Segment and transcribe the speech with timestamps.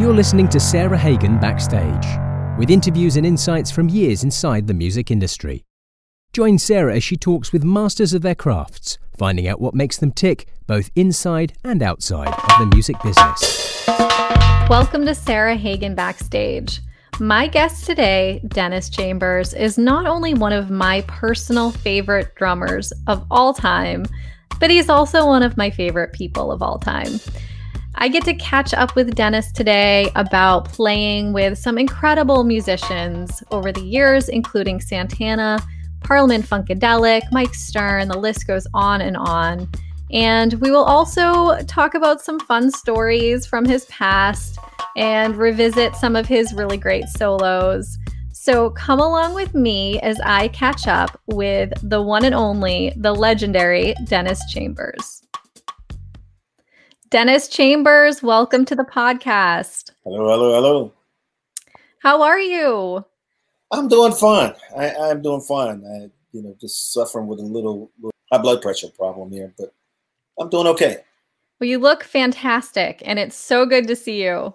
[0.00, 2.06] You're listening to Sarah Hagan Backstage,
[2.58, 5.62] with interviews and insights from years inside the music industry.
[6.32, 10.10] Join Sarah as she talks with masters of their crafts, finding out what makes them
[10.10, 13.84] tick both inside and outside of the music business.
[14.70, 16.80] Welcome to Sarah Hagan Backstage.
[17.18, 23.26] My guest today, Dennis Chambers, is not only one of my personal favorite drummers of
[23.30, 24.06] all time,
[24.60, 27.20] but he's also one of my favorite people of all time.
[27.96, 33.72] I get to catch up with Dennis today about playing with some incredible musicians over
[33.72, 35.60] the years, including Santana,
[36.00, 39.68] Parliament Funkadelic, Mike Stern, the list goes on and on.
[40.12, 44.58] And we will also talk about some fun stories from his past
[44.96, 47.98] and revisit some of his really great solos.
[48.32, 53.14] So come along with me as I catch up with the one and only, the
[53.14, 55.22] legendary Dennis Chambers.
[57.10, 59.90] Dennis Chambers, welcome to the podcast.
[60.04, 60.92] Hello, hello, hello.
[61.98, 63.04] How are you?
[63.72, 64.54] I'm doing fine.
[64.78, 65.82] I, I'm doing fine.
[65.84, 69.74] I, you know, just suffering with a little, little high blood pressure problem here, but
[70.38, 70.98] I'm doing okay.
[71.58, 74.54] Well, you look fantastic, and it's so good to see you.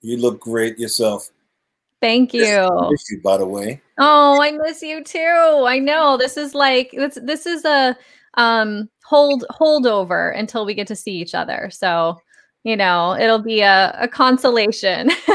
[0.00, 1.30] You look great yourself.
[2.00, 2.42] Thank you.
[2.46, 3.82] I miss you, by the way.
[3.98, 5.64] Oh, I miss you too.
[5.66, 7.18] I know this is like this.
[7.22, 7.94] This is a
[8.34, 11.68] um hold hold over until we get to see each other.
[11.72, 12.20] So,
[12.62, 15.10] you know, it'll be a, a consolation.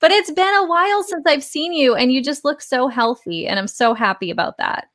[0.00, 3.46] but it's been a while since I've seen you, and you just look so healthy,
[3.46, 4.88] and I'm so happy about that.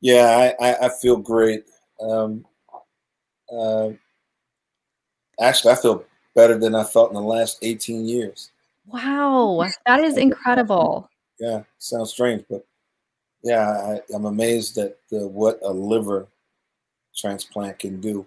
[0.00, 1.64] Yeah, I, I, I feel great.
[2.00, 2.46] Um,
[3.54, 3.90] uh,
[5.38, 8.50] actually, I feel better than I felt in the last 18 years.
[8.86, 11.08] Wow, that is incredible.
[11.38, 12.66] Yeah, sounds strange, but
[13.44, 16.28] yeah, I, am amazed at the, what a liver
[17.16, 18.26] transplant can do,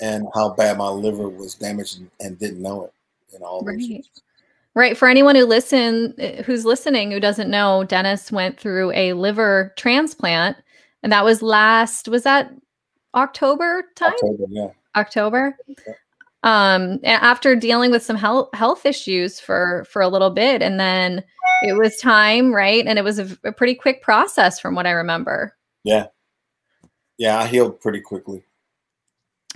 [0.00, 2.92] and how bad my liver was damaged and, and didn't know it.
[3.34, 4.06] In all right.
[4.74, 4.96] Right.
[4.96, 6.14] For anyone who listen
[6.44, 10.56] who's listening who doesn't know, Dennis went through a liver transplant,
[11.02, 12.08] and that was last.
[12.08, 12.52] Was that
[13.14, 14.12] October time?
[14.12, 14.68] October, yeah.
[14.96, 15.56] October.
[15.66, 15.94] Yeah.
[16.44, 21.24] Um, after dealing with some health health issues for for a little bit, and then
[21.64, 22.86] it was time, right?
[22.86, 25.56] And it was a, a pretty quick process, from what I remember.
[25.82, 26.06] Yeah,
[27.18, 28.44] yeah, I healed pretty quickly.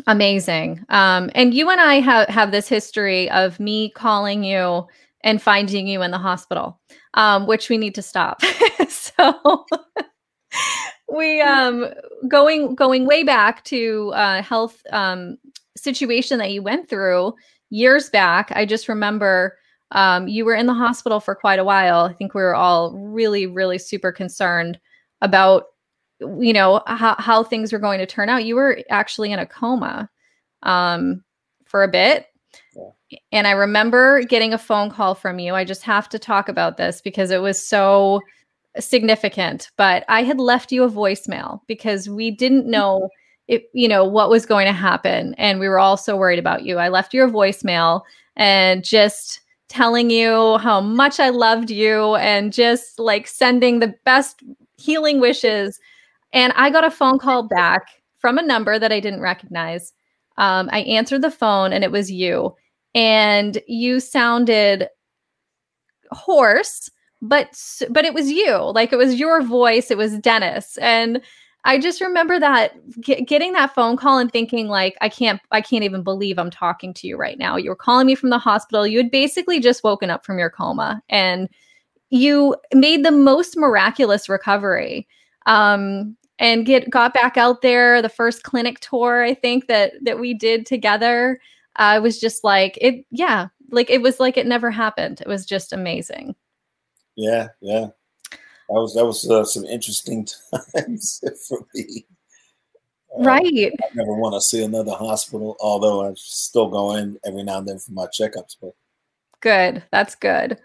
[0.06, 0.84] Amazing.
[0.88, 4.86] Um, and you and I have have this history of me calling you
[5.22, 6.80] and finding you in the hospital,
[7.14, 8.42] um, which we need to stop.
[8.88, 9.64] so
[11.12, 11.86] we um
[12.28, 15.38] going going way back to uh, health um,
[15.76, 17.34] situation that you went through
[17.70, 18.50] years back.
[18.54, 19.56] I just remember
[19.92, 22.06] um, you were in the hospital for quite a while.
[22.06, 24.80] I think we were all really, really super concerned
[25.20, 25.64] about
[26.40, 28.44] you know how, how things were going to turn out.
[28.44, 30.08] You were actually in a coma
[30.62, 31.22] um,
[31.64, 32.26] for a bit.
[32.76, 33.18] Yeah.
[33.32, 35.54] and i remember getting a phone call from you.
[35.54, 38.20] I just have to talk about this because it was so
[38.78, 43.08] significant but i had left you a voicemail because we didn't know
[43.48, 46.64] if you know what was going to happen and we were all so worried about
[46.64, 46.78] you.
[46.78, 48.02] I left you a voicemail
[48.36, 54.42] and just telling you how much i loved you and just like sending the best
[54.76, 55.80] healing wishes
[56.32, 57.88] and I got a phone call back
[58.18, 59.92] from a number that I didn't recognize.
[60.38, 62.54] Um, I answered the phone and it was you.
[62.94, 64.88] And you sounded
[66.10, 66.90] hoarse,
[67.20, 67.58] but
[67.90, 68.56] but it was you.
[68.56, 69.90] Like it was your voice.
[69.90, 70.76] It was Dennis.
[70.78, 71.22] And
[71.64, 75.84] I just remember that getting that phone call and thinking like I can't I can't
[75.84, 77.56] even believe I'm talking to you right now.
[77.56, 78.86] You were calling me from the hospital.
[78.86, 81.48] You had basically just woken up from your coma and
[82.10, 85.08] you made the most miraculous recovery.
[85.46, 88.02] Um, and get got back out there.
[88.02, 91.40] The first clinic tour I think that that we did together,
[91.76, 93.06] I uh, was just like it.
[93.10, 95.22] Yeah, like it was like it never happened.
[95.22, 96.34] It was just amazing.
[97.16, 97.86] Yeah, yeah.
[98.68, 100.26] That was that was uh, some interesting
[100.74, 102.06] times for me.
[103.16, 103.72] Uh, right.
[103.80, 107.68] I never want to see another hospital, although I'm still go in every now and
[107.68, 108.56] then for my checkups.
[108.60, 108.72] But
[109.40, 109.84] good.
[109.92, 110.58] That's good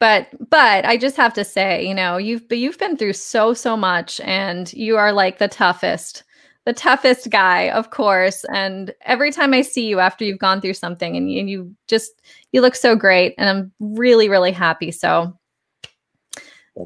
[0.00, 3.76] but but I just have to say, you know, you've you've been through so so
[3.76, 6.24] much, and you are like the toughest,
[6.64, 8.44] the toughest guy, of course.
[8.52, 11.76] And every time I see you after you've gone through something, and you, and you
[11.86, 14.90] just you look so great, and I'm really really happy.
[14.90, 15.38] So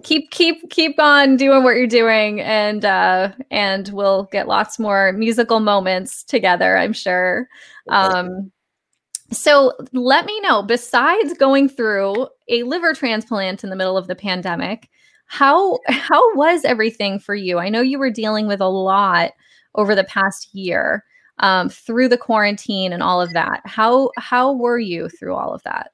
[0.02, 5.12] keep keep keep on doing what you're doing, and uh, and we'll get lots more
[5.12, 6.76] musical moments together.
[6.76, 7.48] I'm sure.
[7.90, 8.50] Um,
[9.30, 14.14] so let me know, besides going through a liver transplant in the middle of the
[14.16, 14.88] pandemic,
[15.26, 17.58] how how was everything for you?
[17.58, 19.32] I know you were dealing with a lot
[19.74, 21.04] over the past year.
[21.38, 23.60] um, through the quarantine and all of that.
[23.64, 25.90] How how were you through all of that?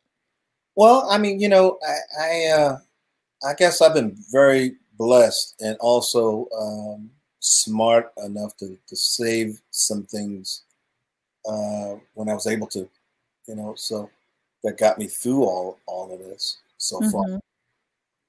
[0.77, 2.79] Well, I mean, you know, I I, uh,
[3.45, 7.11] I guess I've been very blessed and also um,
[7.41, 10.63] smart enough to to save some things
[11.49, 12.89] uh, when I was able to,
[13.49, 14.11] you know, so
[14.63, 17.11] that got me through all all of this so mm-hmm.
[17.11, 17.41] far,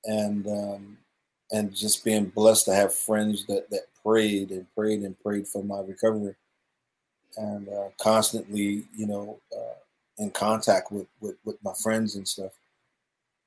[0.06, 0.98] and um,
[1.52, 5.64] and just being blessed to have friends that that prayed and prayed and prayed for
[5.64, 6.36] my recovery,
[7.38, 12.52] and uh, constantly, you know, uh, in contact with, with with my friends and stuff.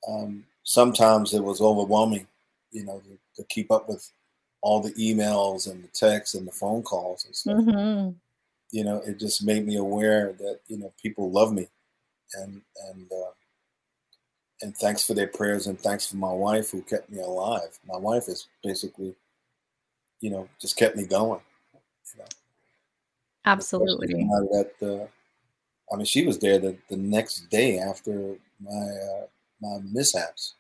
[0.09, 2.27] Um, sometimes it was overwhelming,
[2.73, 4.11] you know, to, to, keep up with
[4.61, 7.57] all the emails and the texts and the phone calls and stuff.
[7.57, 8.11] Mm-hmm.
[8.71, 11.69] You know, it just made me aware that you know people love me,
[12.35, 13.32] and and uh,
[14.62, 17.79] and thanks for their prayers and thanks for my wife who kept me alive.
[17.87, 19.15] My wife is basically,
[20.21, 21.41] you know, just kept me going.
[21.75, 22.26] You know.
[23.47, 24.15] Absolutely.
[24.15, 25.06] That, uh,
[25.93, 29.27] I mean, she was there the, the next day after my uh,
[29.61, 30.55] my mishaps,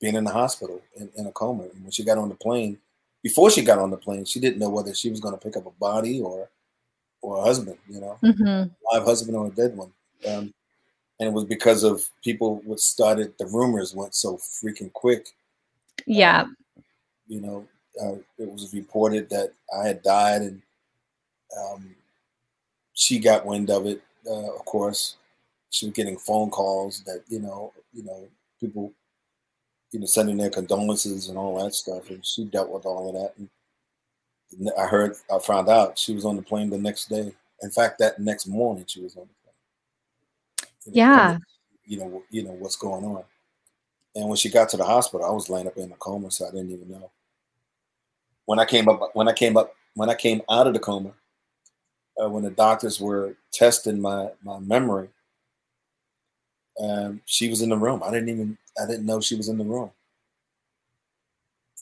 [0.00, 1.64] being in the hospital in, in a coma.
[1.64, 2.78] And when she got on the plane,
[3.22, 5.56] before she got on the plane, she didn't know whether she was going to pick
[5.56, 6.48] up a body or
[7.22, 7.78] or a husband.
[7.88, 8.68] You know, mm-hmm.
[8.92, 9.92] live husband or a dead one.
[10.28, 10.54] Um,
[11.22, 15.28] and it was because of people what started the rumors went so freaking quick.
[16.04, 16.40] Yeah.
[16.42, 16.56] Um,
[17.28, 17.64] you know,
[18.02, 20.62] uh, it was reported that I had died, and
[21.56, 21.94] um,
[22.94, 24.02] she got wind of it.
[24.26, 25.14] Uh, of course,
[25.70, 28.26] she was getting phone calls that you know, you know,
[28.58, 28.92] people,
[29.92, 33.14] you know, sending their condolences and all that stuff, and she dealt with all of
[33.14, 33.34] that.
[34.58, 37.32] And I heard, I found out she was on the plane the next day.
[37.62, 39.41] In fact, that next morning she was on the
[40.86, 41.38] you know, yeah.
[41.84, 43.24] You know, you know what's going on.
[44.14, 46.46] And when she got to the hospital, I was laying up in a coma, so
[46.46, 47.10] I didn't even know.
[48.44, 51.12] When I came up, when I came up, when I came out of the coma,
[52.22, 55.08] uh, when the doctors were testing my my memory,
[56.80, 58.02] um, she was in the room.
[58.04, 59.90] I didn't even, I didn't know she was in the room.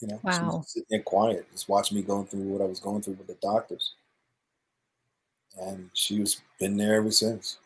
[0.01, 0.31] You know, wow.
[0.31, 3.15] she was sitting there quiet, just watching me going through what I was going through
[3.15, 3.93] with the doctors.
[5.59, 7.57] And she was been there ever since.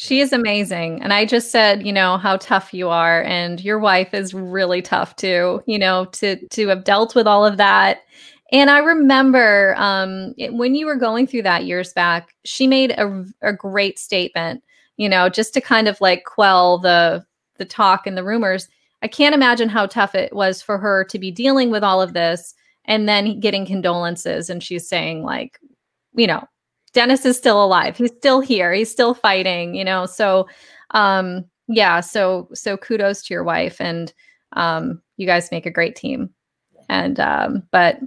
[0.00, 1.02] She is amazing.
[1.02, 4.80] And I just said, you know, how tough you are and your wife is really
[4.80, 8.02] tough too, you know, to to have dealt with all of that.
[8.52, 13.24] And I remember um, when you were going through that years back, she made a,
[13.42, 14.62] a great statement,
[14.98, 18.68] you know, just to kind of like quell the the talk and the rumors.
[19.02, 22.12] I can't imagine how tough it was for her to be dealing with all of
[22.12, 22.54] this
[22.84, 24.48] and then getting condolences.
[24.48, 25.58] And she's saying, like,
[26.14, 26.44] you know,
[26.98, 27.96] Dennis is still alive.
[27.96, 28.72] He's still here.
[28.72, 30.04] He's still fighting, you know.
[30.04, 30.48] So
[30.90, 34.12] um yeah, so so kudos to your wife and
[34.54, 36.28] um you guys make a great team.
[36.88, 38.00] And um but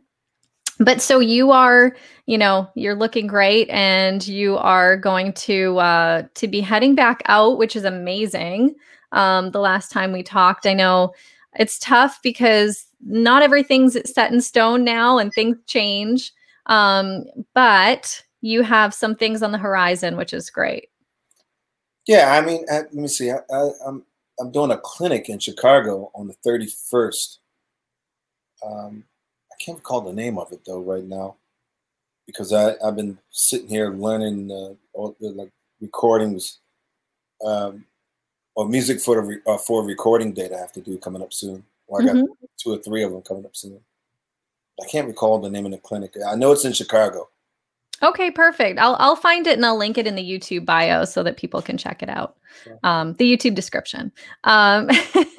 [0.79, 1.95] but so you are,
[2.25, 7.21] you know, you're looking great and you are going to uh to be heading back
[7.27, 8.75] out, which is amazing.
[9.13, 11.13] Um the last time we talked, I know
[11.57, 16.33] it's tough because not everything's set in stone now and things change.
[16.65, 17.23] Um,
[17.53, 20.89] but you have some things on the horizon, which is great.
[22.07, 23.31] Yeah, I mean, I, let me see.
[23.31, 24.03] I, I, I'm
[24.39, 27.37] I'm doing a clinic in Chicago on the 31st.
[28.65, 29.03] Um,
[29.51, 31.35] I can't recall the name of it though right now,
[32.25, 36.59] because I I've been sitting here learning uh, all the like recordings,
[37.45, 37.85] um,
[38.55, 41.21] or music for the re, uh, for a recording date I have to do coming
[41.21, 41.63] up soon.
[41.87, 42.45] Well, I got mm-hmm.
[42.57, 43.79] two or three of them coming up soon.
[44.81, 46.15] I can't recall the name of the clinic.
[46.25, 47.29] I know it's in Chicago.
[48.03, 48.79] Okay, perfect.
[48.79, 51.61] I'll I'll find it and I'll link it in the YouTube bio so that people
[51.61, 52.35] can check it out.
[52.83, 54.11] Um, the YouTube description.
[54.43, 54.89] Um,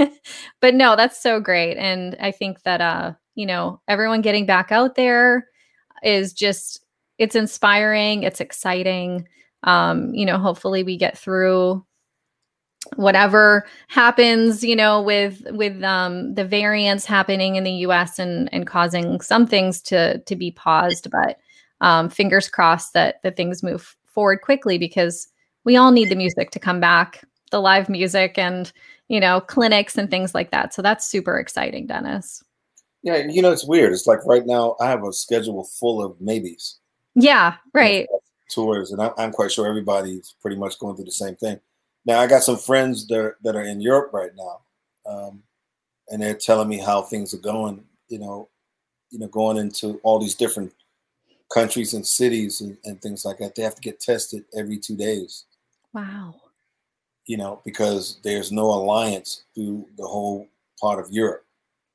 [0.60, 4.70] but no, that's so great, and I think that uh, you know, everyone getting back
[4.70, 5.48] out there
[6.04, 6.84] is just
[7.18, 8.22] it's inspiring.
[8.22, 9.26] It's exciting.
[9.64, 11.84] Um, you know, hopefully we get through
[12.96, 18.66] whatever happens you know with with um the variants happening in the US and and
[18.66, 21.38] causing some things to to be paused but
[21.82, 25.28] um, fingers crossed that that things move forward quickly because
[25.64, 28.72] we all need the music to come back, the live music and
[29.08, 30.72] you know clinics and things like that.
[30.72, 32.42] So that's super exciting, Dennis.
[33.02, 33.92] Yeah, you know it's weird.
[33.92, 36.78] It's like right now I have a schedule full of maybes.
[37.14, 38.08] Yeah, right.
[38.48, 41.58] Tours, and I'm quite sure everybody's pretty much going through the same thing.
[42.04, 44.60] Now I got some friends that are, that are in Europe right now,
[45.06, 45.42] um,
[46.08, 47.84] and they're telling me how things are going.
[48.08, 48.48] You know,
[49.10, 50.72] you know, going into all these different
[51.52, 54.96] countries and cities and, and things like that, they have to get tested every two
[54.96, 55.44] days.
[55.92, 56.34] Wow.
[57.26, 60.48] You know, because there's no alliance through the whole
[60.80, 61.44] part of Europe.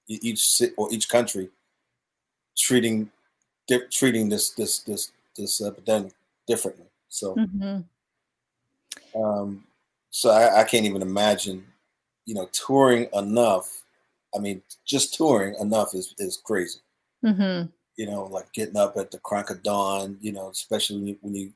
[0.08, 1.50] Each city or each country
[2.58, 3.12] treating
[3.92, 6.14] treating this this this this epidemic
[6.48, 6.86] differently.
[7.10, 7.84] So, Mhm.
[9.16, 9.68] um,
[10.10, 11.66] so I, I can't even imagine,
[12.26, 13.84] you know, touring enough.
[14.36, 16.80] I mean, just touring enough is is crazy.
[17.24, 17.72] Mhm.
[17.98, 20.18] You know, like getting up at the crack of dawn.
[20.22, 21.54] You know, especially when you when you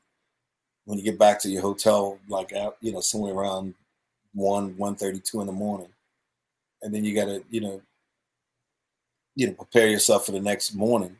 [0.84, 3.74] when you get back to your hotel, like out, you know, somewhere around
[4.34, 5.88] one one thirty two in the morning,
[6.82, 7.80] and then you got to, you know,
[9.34, 11.16] you know, prepare yourself for the next morning,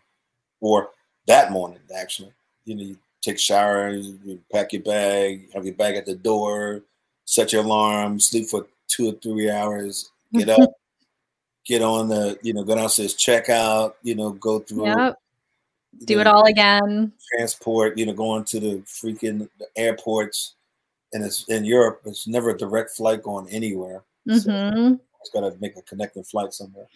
[0.61, 0.91] or
[1.27, 2.33] that morning actually.
[2.65, 6.83] You know, you take shower, you pack your bag, have your bag at the door,
[7.25, 10.71] set your alarm, sleep for two or three hours, get up,
[11.65, 15.19] get on the, you know, go downstairs, check out, you know, go through Yep.
[16.07, 17.13] Do know, it all again.
[17.37, 20.55] transport, you know, going to the freaking airports.
[21.13, 24.03] And it's in Europe, it's never a direct flight going anywhere.
[24.29, 25.01] So Mhm.
[25.21, 26.89] it's got to make a connecting flight somewhere.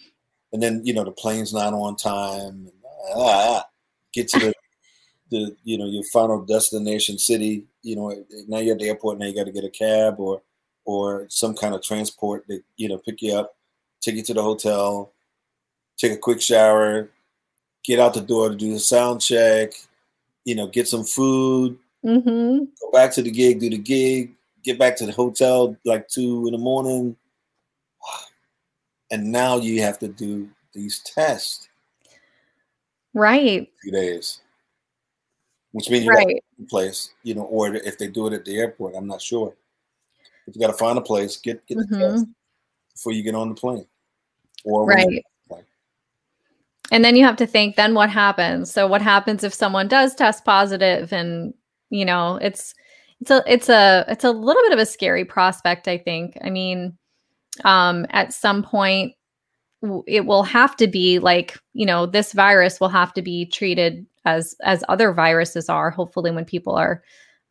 [0.53, 2.67] And then, you know, the plane's not on time.
[2.67, 2.73] And,
[3.15, 3.69] ah, ah,
[4.15, 4.55] get to the,
[5.31, 7.67] the, you know, your final destination city.
[7.83, 9.19] You know, now you're at the airport.
[9.19, 10.41] Now you got to get a cab or,
[10.87, 13.56] or some kind of transport that, you know, pick you up,
[14.07, 15.13] take you to the hotel,
[15.97, 17.11] take a quick shower,
[17.85, 19.73] get out the door to do the sound check,
[20.45, 22.69] you know, get some food, Mhm.
[22.81, 24.33] go back to the gig, do the gig,
[24.63, 27.17] get back to the hotel like two in the morning.
[29.11, 31.69] And now you have to do these tests
[33.15, 33.73] Right.
[33.83, 34.41] few days.
[35.73, 36.45] Which means you got Right.
[36.61, 39.57] a place, you know, or if they do it at the airport, I'm not sure.
[40.45, 41.99] But you gotta find a place, get get the Mhm.
[41.99, 42.27] test
[42.93, 43.87] before you get on the plane.
[44.67, 45.25] Or Right.
[46.93, 48.71] And then you have to think then what happens?
[48.71, 51.55] So what happens if someone does test positive and
[51.91, 52.75] you know, it's
[53.21, 56.37] it's a it's a it's a little bit of a scary prospect, I think.
[56.43, 56.97] I mean,
[57.65, 59.15] um at some point
[60.07, 64.07] it will have to be like, you know, this virus will have to be treated
[64.25, 67.03] as as other viruses are hopefully when people are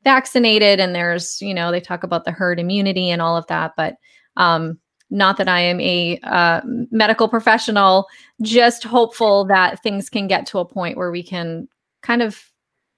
[0.04, 3.74] vaccinated and there's, you know, they talk about the herd immunity and all of that,
[3.76, 3.96] but
[4.38, 4.80] um
[5.16, 8.08] not that I am a uh, medical professional,
[8.42, 11.68] just hopeful that things can get to a point where we can
[12.04, 12.44] kind of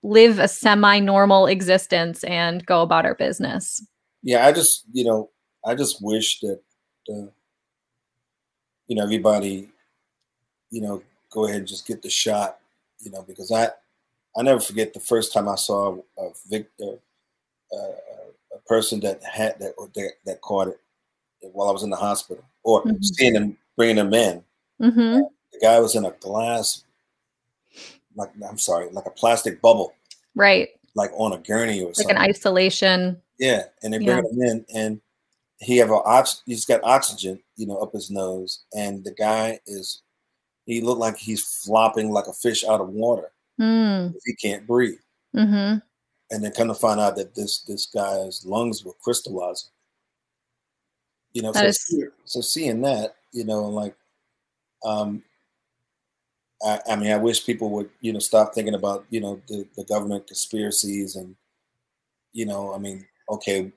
[0.04, 3.86] live a semi-normal existence and go about our business.
[4.24, 5.30] yeah, I just you know,
[5.66, 6.60] I just wish that
[7.10, 7.28] uh,
[8.88, 9.70] you know everybody,
[10.72, 12.58] you know, go ahead and just get the shot,
[13.00, 13.70] you know, because I
[14.38, 16.98] I never forget the first time I saw a victor,
[17.72, 20.80] uh, a person that had that that, that caught it
[21.42, 23.04] while I was in the hospital, or Mhm.
[23.04, 24.44] seeing them bringing them in.
[24.80, 25.20] hmm
[25.54, 26.84] The guy was in a glass,
[28.16, 29.94] like I'm sorry, like a plastic bubble,
[30.36, 30.70] Right.
[30.96, 32.16] like on a gurney or something.
[32.16, 32.18] Like something.
[32.18, 33.22] an isolation.
[33.40, 34.22] Yeah, and they Yeah.
[34.22, 35.02] bring him in, and
[35.60, 39.60] he have a ox- he's got oxygen, you know, up his nose, and the guy
[39.68, 40.02] is
[40.66, 43.32] he looked like he's flopping like a fish out of water.
[43.60, 44.14] Mm.
[44.26, 45.00] He can't breathe,
[45.34, 45.76] hmm
[46.30, 49.70] and then come to find out that this this guy's lungs were crystallizing.
[51.38, 53.96] You know, so, is- so seeing that, you know, like,
[54.84, 55.22] um,
[56.66, 59.68] I, I mean, I wish people would, you know, stop thinking about, you know, the,
[59.76, 61.36] the government conspiracies and,
[62.34, 63.72] you know, I mean, okay,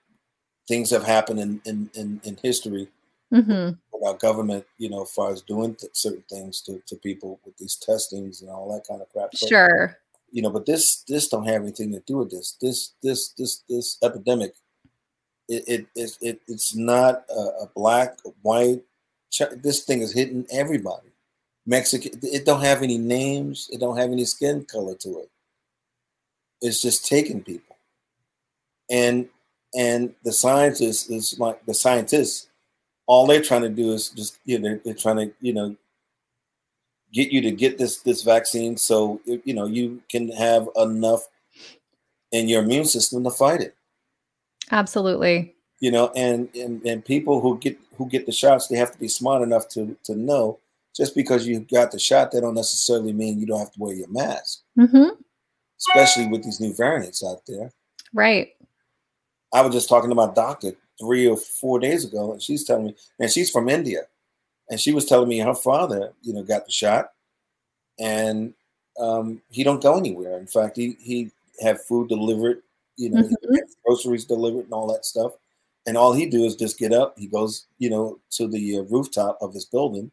[0.68, 2.88] things have happened in, in, in, in history
[3.30, 6.96] hmm with our government, you know, as far as doing th- certain things to, to
[6.96, 9.32] people with these testings and all that kind of crap.
[9.32, 9.98] But, Sure.
[10.32, 12.56] You know, but this this don't have anything to do with this.
[12.62, 14.54] This this this this epidemic.
[15.50, 18.80] It it, it, it it's not a, a black, white.
[19.62, 21.08] This thing is hitting everybody.
[21.66, 22.18] Mexican.
[22.22, 23.68] It don't have any names.
[23.72, 25.30] It don't have any skin color to it.
[26.62, 27.76] It's just taking people.
[28.90, 29.28] And
[29.74, 32.48] and the scientists is like the scientists
[33.10, 35.74] all they're trying to do is just you know they're, they're trying to you know
[37.12, 41.26] get you to get this this vaccine so you know you can have enough
[42.30, 43.74] in your immune system to fight it
[44.70, 45.54] Absolutely.
[45.80, 48.98] you know and and, and people who get who get the shots they have to
[48.98, 50.58] be smart enough to to know
[50.96, 53.94] just because you got the shot that don't necessarily mean you don't have to wear
[53.94, 55.08] your mask hmm
[55.78, 57.70] especially with these new variants out there
[58.12, 58.54] Right.
[59.52, 62.86] I was just talking to my doctor three or four days ago, and she's telling
[62.86, 64.02] me, and she's from India,
[64.68, 67.12] and she was telling me her father, you know, got the shot,
[67.98, 68.54] and
[68.98, 70.38] um, he don't go anywhere.
[70.38, 71.30] In fact, he he
[71.62, 72.62] had food delivered,
[73.00, 73.54] you know, Mhm.
[73.54, 75.32] had groceries delivered and all that stuff,
[75.86, 77.18] and all he do is just get up.
[77.18, 80.10] He goes, you know, to the uh, rooftop of his building,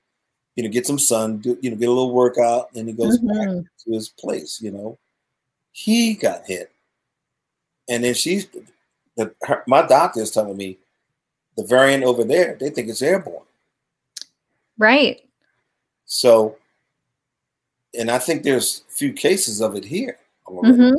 [0.56, 3.17] you know, get some sun, do, you know, get a little workout, and he goes
[3.20, 3.67] back Mhm.
[3.84, 4.62] to his place.
[4.62, 4.98] You know,
[5.72, 6.72] he got hit,
[7.89, 8.48] and then she's
[9.15, 10.77] the her, my doctor is telling me
[11.58, 13.44] the variant over there they think it's airborne.
[14.77, 15.27] Right.
[16.06, 16.56] So,
[17.94, 20.20] and I think there's few cases of it here.
[20.46, 20.94] already.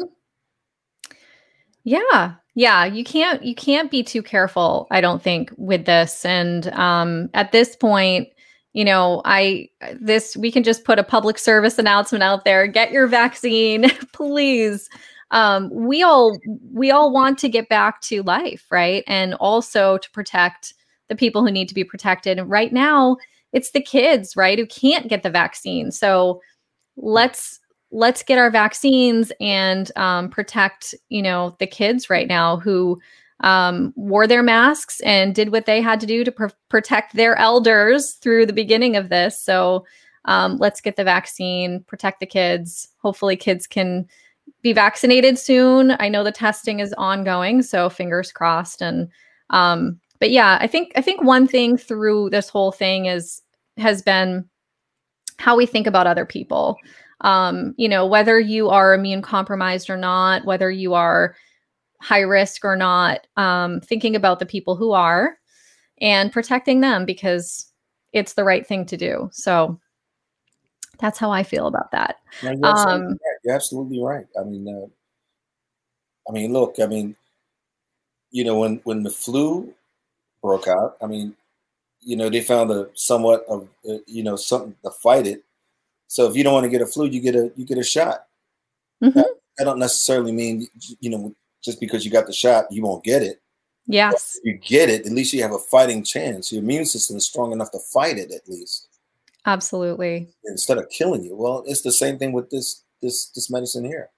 [1.84, 2.34] Yeah.
[2.54, 6.24] Yeah, you can't you can't be too careful, I don't think, with this.
[6.24, 8.28] And um at this point,
[8.72, 9.68] you know, I
[10.00, 12.66] this we can just put a public service announcement out there.
[12.66, 14.88] Get your vaccine, please.
[15.30, 16.38] Um, we all
[16.72, 19.04] we all want to get back to life, right?
[19.06, 20.74] And also to protect
[21.08, 22.38] the people who need to be protected.
[22.38, 23.16] And right now,
[23.52, 25.90] it's the kids, right, who can't get the vaccine.
[25.90, 26.40] So
[26.96, 33.00] let's let's get our vaccines and um, protect you know the kids right now who
[33.40, 37.36] um, wore their masks and did what they had to do to pr- protect their
[37.36, 39.40] elders through the beginning of this.
[39.40, 39.86] So
[40.24, 42.88] um, let's get the vaccine protect the kids.
[42.98, 44.08] Hopefully kids can
[44.62, 45.94] be vaccinated soon.
[46.00, 49.08] I know the testing is ongoing so fingers crossed and
[49.50, 53.42] um, but yeah i think i think one thing through this whole thing is
[53.76, 54.48] has been
[55.38, 56.76] how we think about other people
[57.22, 61.34] um, you know, whether you are immune compromised or not, whether you are
[62.00, 65.38] high risk or not, um, thinking about the people who are
[66.00, 67.72] and protecting them because
[68.12, 69.28] it's the right thing to do.
[69.32, 69.78] So
[70.98, 72.16] that's how I feel about that.
[72.42, 73.38] No, you're, absolutely um, right.
[73.44, 74.26] you're, absolutely right.
[74.38, 74.86] I mean, uh,
[76.28, 77.16] I mean, look, I mean,
[78.30, 79.72] you know, when when the flu
[80.42, 81.34] broke out, I mean,
[82.00, 85.44] you know, they found a somewhat of, uh, you know, something to fight it
[86.08, 87.84] so if you don't want to get a flu, you get a you get a
[87.84, 88.24] shot.
[89.02, 89.18] Mm-hmm.
[89.18, 90.66] That, that don't necessarily mean
[91.00, 93.40] you know just because you got the shot you won't get it.
[93.86, 95.06] Yes, you get it.
[95.06, 96.52] At least you have a fighting chance.
[96.52, 98.32] Your immune system is strong enough to fight it.
[98.32, 98.88] At least.
[99.46, 100.28] Absolutely.
[100.44, 104.10] Instead of killing you, well, it's the same thing with this this this medicine here.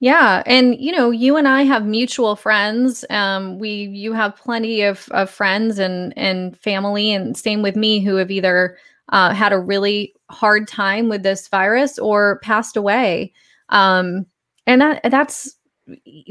[0.00, 3.04] Yeah, and you know, you and I have mutual friends.
[3.08, 8.00] Um, we you have plenty of of friends and and family, and same with me
[8.00, 8.76] who have either
[9.10, 13.32] uh, had a really hard time with this virus or passed away.
[13.68, 14.26] Um,
[14.66, 15.56] and that that's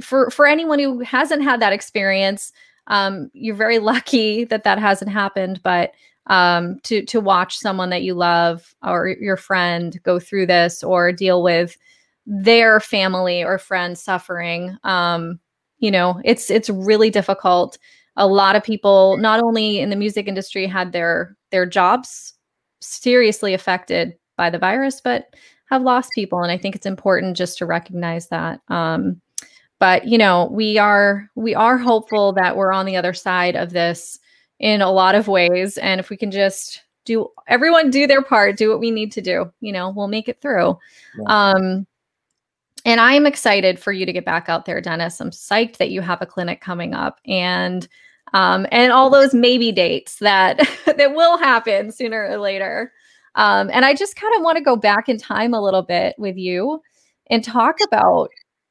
[0.01, 2.51] for for anyone who hasn't had that experience.
[2.87, 5.91] Um, you're very lucky that that hasn't happened, but
[6.27, 11.11] um, to to watch someone that you love or your friend go through this or
[11.11, 11.77] deal with
[12.25, 15.39] their family or friends suffering, um,
[15.79, 17.77] you know, it's it's really difficult.
[18.17, 22.33] A lot of people, not only in the music industry, had their their jobs
[22.81, 25.35] seriously affected by the virus, but
[25.69, 26.41] have lost people.
[26.41, 28.59] And I think it's important just to recognize that.
[28.67, 29.21] Um,
[29.79, 33.71] but you know, we are we are hopeful that we're on the other side of
[33.71, 34.19] this
[34.59, 35.77] in a lot of ways.
[35.79, 39.21] And if we can just do everyone do their part, do what we need to
[39.21, 40.77] do, you know, we'll make it through.
[41.17, 41.51] Yeah.
[41.53, 41.87] Um,
[42.85, 45.19] and I am excited for you to get back out there, Dennis.
[45.19, 47.87] I'm psyched that you have a clinic coming up and
[48.33, 52.91] um, and all those maybe dates that that will happen sooner or later.
[53.35, 56.15] Um, and I just kind of want to go back in time a little bit
[56.17, 56.81] with you
[57.29, 58.29] and talk about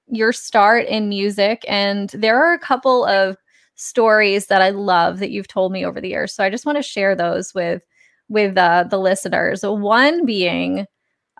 [0.08, 1.64] your start in music.
[1.68, 3.36] And there are a couple of
[3.76, 6.34] stories that I love that you've told me over the years.
[6.34, 7.82] So I just want to share those with
[8.28, 9.62] with uh, the listeners.
[9.62, 10.86] One being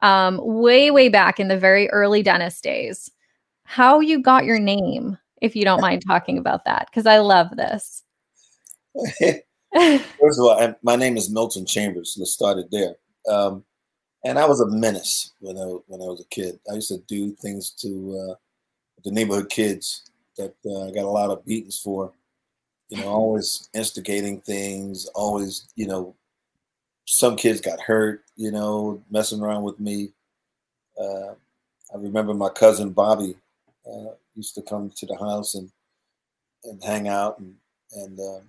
[0.03, 3.11] um, way way back in the very early Dennis days,
[3.65, 7.57] how you got your name, if you don't mind talking about that, because I love
[7.57, 8.03] this.
[9.73, 12.17] First of all, my name is Milton Chambers.
[12.19, 12.97] Let's start it there.
[13.29, 13.65] Um,
[14.25, 16.59] and I was a menace when I when I was a kid.
[16.71, 18.35] I used to do things to uh,
[19.05, 22.13] the neighborhood kids that uh, I got a lot of beatings for.
[22.89, 25.07] You know, always instigating things.
[25.15, 26.15] Always, you know,
[27.07, 28.25] some kids got hurt.
[28.37, 30.11] You know, messing around with me.
[31.01, 31.35] Uh,
[31.95, 33.37] I remember my cousin Bobby
[33.87, 35.71] uh, used to come to the house and
[36.65, 37.55] and hang out and
[37.93, 38.43] and um,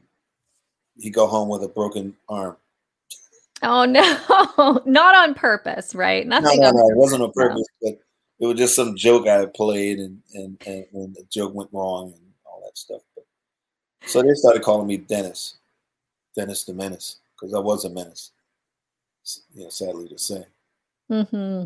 [0.98, 2.58] he go home with a broken arm.
[3.64, 6.26] Oh no, not on purpose, right?
[6.26, 6.62] Nothing.
[6.62, 7.92] No, no, no, it wasn't on purpose, no.
[7.92, 8.00] but
[8.40, 12.14] it was just some joke I played, and and and, and the joke went wrong
[12.14, 13.02] and all that stuff.
[13.16, 13.26] But,
[14.06, 15.58] so they started calling me Dennis,
[16.36, 18.32] Dennis the Menace, because I was a menace.
[19.54, 20.44] Yeah, sadly to say.
[21.08, 21.66] Hmm.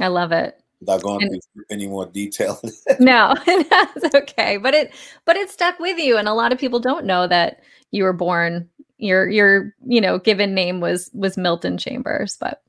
[0.00, 0.58] I love it.
[0.86, 2.60] Without going and, into any more detail.
[2.98, 4.56] no, that's okay.
[4.56, 4.92] But it
[5.24, 8.12] but it stuck with you, and a lot of people don't know that you were
[8.12, 8.68] born
[8.98, 12.62] your your you know given name was was Milton Chambers but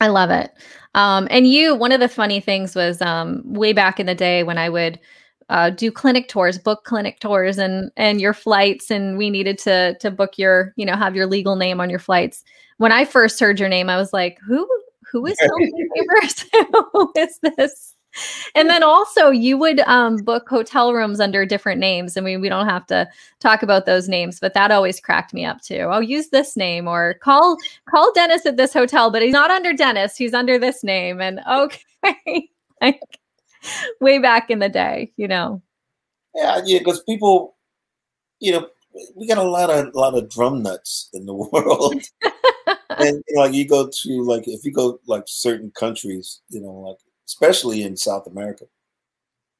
[0.00, 0.50] I love it.
[0.94, 4.42] Um, and you, one of the funny things was um, way back in the day
[4.42, 4.98] when I would
[5.50, 9.96] uh, do clinic tours, book clinic tours, and and your flights, and we needed to
[9.98, 12.42] to book your, you know, have your legal name on your flights.
[12.78, 14.66] When I first heard your name, I was like, who
[15.10, 15.36] who is
[15.96, 16.44] Chambers?
[16.92, 17.94] who is this?
[18.54, 22.16] and then also you would um, book hotel rooms under different names.
[22.16, 25.44] I mean, we don't have to talk about those names, but that always cracked me
[25.44, 25.82] up too.
[25.82, 27.56] I'll use this name or call
[27.88, 30.16] call Dennis at this hotel, but he's not under Dennis.
[30.16, 31.20] He's under this name.
[31.20, 32.48] And okay,
[32.80, 33.00] like
[34.00, 35.62] way back in the day, you know.
[36.34, 37.56] Yeah, yeah, because people,
[38.38, 38.68] you know,
[39.14, 42.02] we got a lot of a lot of drum nuts in the world.
[43.02, 46.60] And you know, like you go to like if you go like certain countries, you
[46.60, 48.66] know, like especially in South America,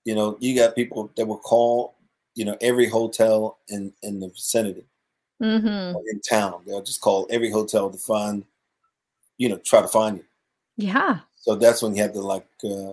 [0.04, 1.94] you know, you got people that will call,
[2.34, 4.86] you know, every hotel in in the vicinity,
[5.42, 5.96] mm-hmm.
[6.10, 6.62] in town.
[6.66, 8.44] They'll just call every hotel to find,
[9.38, 10.24] you know, try to find you.
[10.76, 11.20] Yeah.
[11.36, 12.92] So that's when you have to like, uh,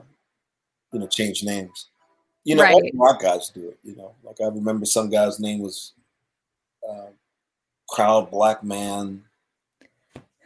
[0.92, 1.88] you know, change names.
[2.44, 2.74] You know, Right.
[2.74, 3.80] all rock guys do it.
[3.84, 5.94] You know, like I remember some guy's name was
[6.90, 7.08] uh,
[7.90, 9.24] Crowd Black Man.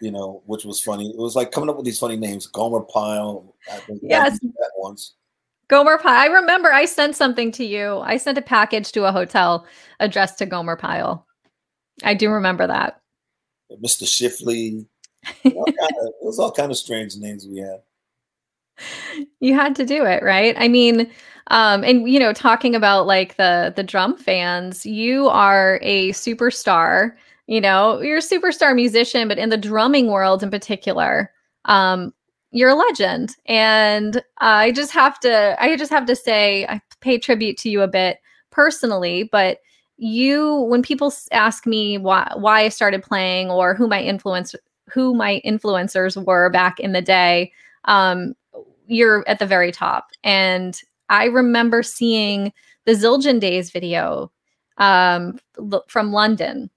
[0.02, 1.10] You know, which was funny.
[1.12, 2.48] It was like coming up with these funny names.
[2.48, 3.56] Gomer Pyle.
[3.72, 4.40] I think Yes.
[4.40, 5.14] that once.
[5.68, 6.18] Gomer Pyle.
[6.20, 8.00] I remember I sent something to you.
[8.00, 9.66] I sent a package to a hotel
[10.00, 11.26] addressed to Gomer Pyle.
[12.04, 13.00] I do remember that.
[13.84, 14.04] Mr.
[14.04, 14.86] Shifley.
[15.46, 17.78] All kind of, it was all kind of strange names we had.
[19.40, 21.02] you had to do it right i mean
[21.52, 27.12] um and you know talking about like the the drum fans you are a superstar
[27.52, 31.32] you know you're a superstar musician but in the drumming world in particular
[31.66, 32.14] um
[32.52, 37.18] you're a legend and i just have to i just have to say i pay
[37.18, 38.18] tribute to you a bit
[38.52, 39.60] personally but
[39.98, 44.56] you when people ask me why why i started playing or who my influence
[44.92, 47.52] who my influencers were back in the day
[47.86, 48.34] um
[48.92, 50.10] you're at the very top.
[50.24, 52.52] And I remember seeing
[52.86, 54.32] the Zildjian Days video
[54.78, 56.70] um, l- from London,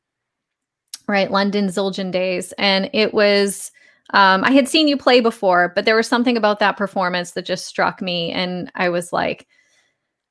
[1.06, 1.30] right?
[1.30, 2.52] London Zildjian Days.
[2.58, 3.70] And it was,
[4.12, 7.44] um, I had seen you play before, but there was something about that performance that
[7.44, 8.30] just struck me.
[8.32, 9.46] And I was like,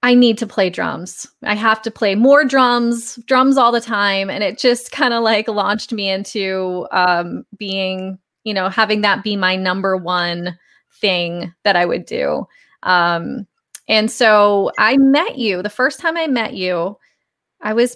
[0.03, 1.25] I need to play drums.
[1.43, 4.29] I have to play more drums, drums all the time.
[4.29, 9.23] And it just kind of like launched me into um, being, you know, having that
[9.23, 10.59] be my number one
[10.99, 12.45] thing that I would do.
[12.83, 13.47] Um,
[13.88, 16.97] and so I met you the first time I met you.
[17.62, 17.95] I was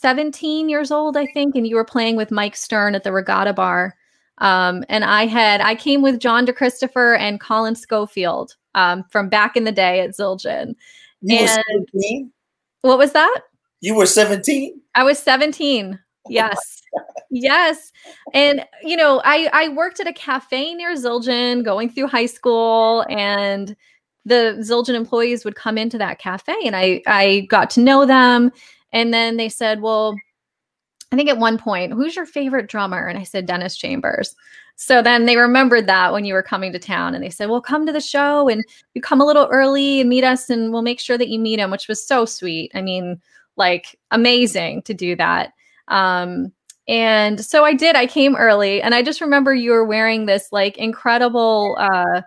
[0.00, 3.52] 17 years old, I think, and you were playing with Mike Stern at the Regatta
[3.52, 3.96] Bar.
[4.38, 9.56] Um, and I had I came with John DeChristopher and Colin Schofield um, from back
[9.56, 10.74] in the day at Zildjian.
[11.22, 12.32] You were And- 17?
[12.82, 13.40] What was that?
[13.80, 14.80] You were 17?
[14.94, 15.98] I was 17.
[16.28, 16.82] Yes.
[17.30, 17.92] yes.
[18.34, 23.04] And you know, I I worked at a cafe near Zildjian going through high school
[23.08, 23.74] and
[24.24, 28.52] the Zildjian employees would come into that cafe and I I got to know them
[28.92, 30.16] and then they said, "Well,
[31.12, 34.34] I think at one point, who's your favorite drummer?" And I said Dennis Chambers.
[34.76, 37.60] So then they remembered that when you were coming to town and they said, "Well,
[37.60, 40.82] come to the show and you come a little early and meet us and we'll
[40.82, 42.70] make sure that you meet him," which was so sweet.
[42.74, 43.20] I mean,
[43.56, 45.52] like amazing to do that.
[45.88, 46.52] Um,
[46.86, 47.96] and so I did.
[47.96, 51.76] I came early, and I just remember you were wearing this like incredible.
[51.78, 52.24] Uh, it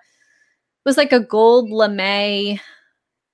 [0.85, 2.59] was like a gold lame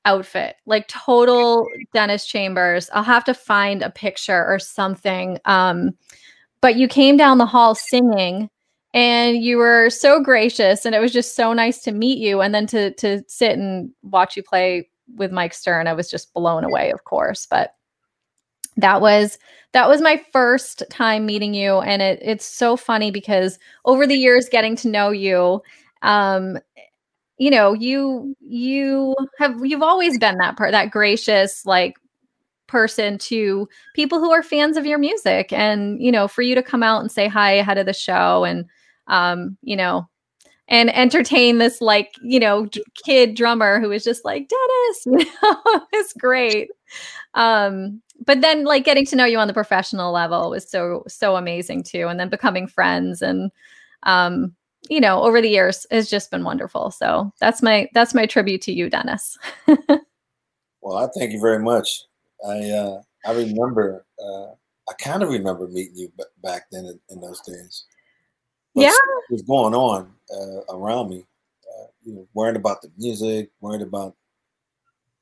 [0.07, 2.89] outfit, like total Dennis Chambers.
[2.93, 5.37] I'll have to find a picture or something.
[5.45, 5.91] Um,
[6.61, 8.49] but you came down the hall singing,
[8.93, 12.55] and you were so gracious, and it was just so nice to meet you, and
[12.55, 15.87] then to to sit and watch you play with Mike Stern.
[15.87, 17.73] I was just blown away, of course, but
[18.77, 19.37] that was
[19.73, 24.15] that was my first time meeting you and it, it's so funny because over the
[24.15, 25.61] years getting to know you
[26.03, 26.59] um
[27.37, 31.95] you know you you have you've always been that part that gracious like
[32.67, 36.63] person to people who are fans of your music and you know for you to
[36.63, 38.65] come out and say hi ahead of the show and
[39.07, 40.07] um you know
[40.69, 42.67] and entertain this like you know
[43.05, 45.25] kid drummer who was just like dennis
[45.93, 46.69] it's great.
[47.35, 51.35] Um but then like getting to know you on the professional level was so so
[51.37, 53.51] amazing too and then becoming friends and
[54.03, 54.55] um
[54.89, 58.61] you know over the years has just been wonderful so that's my that's my tribute
[58.61, 59.37] to you dennis
[60.87, 62.03] Well, I thank you very much.
[62.47, 64.51] I uh, I remember, uh,
[64.89, 66.11] I kind of remember meeting you
[66.41, 67.83] back then in, in those days.
[68.73, 68.91] Yeah.
[68.91, 71.25] stuff was going on uh, around me.
[71.67, 74.15] Uh, you know, worried about the music, worried about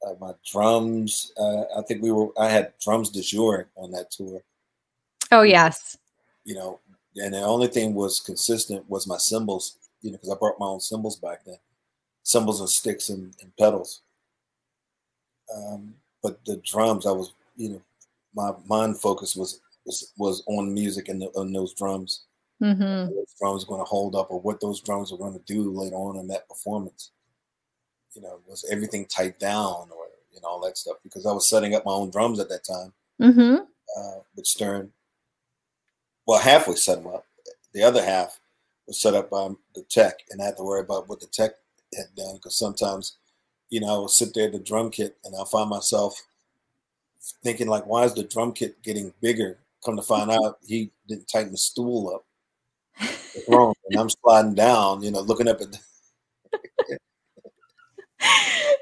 [0.06, 1.32] uh, my drums.
[1.36, 2.28] Uh, I think we were.
[2.38, 4.44] I had drums de jour on that tour.
[5.32, 5.98] oh yes
[6.44, 6.80] You know,
[7.16, 9.78] and the only thing was consistent was my cymbals.
[10.02, 11.58] You know, because I brought my own cymbals back then,
[12.24, 14.02] cymbals and sticks and, and pedals.
[15.56, 17.82] Um, but the drums, I was, you know,
[18.36, 22.26] my mind focus was was, was on music and the, on those drums.
[22.60, 25.54] hmm What those drums going to hold up, or what those drums are going to
[25.54, 27.12] do later on in that performance.
[28.14, 30.98] You know, was everything tight down, or you know all that stuff?
[31.04, 33.56] Because I was setting up my own drums at that time hmm
[33.98, 34.92] uh, with Stern.
[36.26, 37.26] Well, halfway set them up.
[37.74, 38.40] The other half
[38.88, 41.52] was set up by the tech, and I had to worry about what the tech
[41.96, 43.18] had done because sometimes,
[43.70, 46.20] you know, I would sit there at the drum kit and I'll find myself
[47.44, 49.60] thinking like, why is the drum kit getting bigger?
[49.86, 52.26] Come to find out, he didn't tighten the stool up.
[53.50, 55.78] Wrong, and I'm sliding down, you know, looking up at.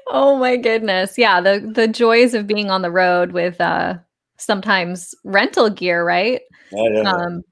[0.06, 1.18] oh my goodness!
[1.18, 3.94] Yeah, the the joys of being on the road with uh
[4.38, 6.42] sometimes rental gear, right?
[6.74, 7.42] Yeah, Um,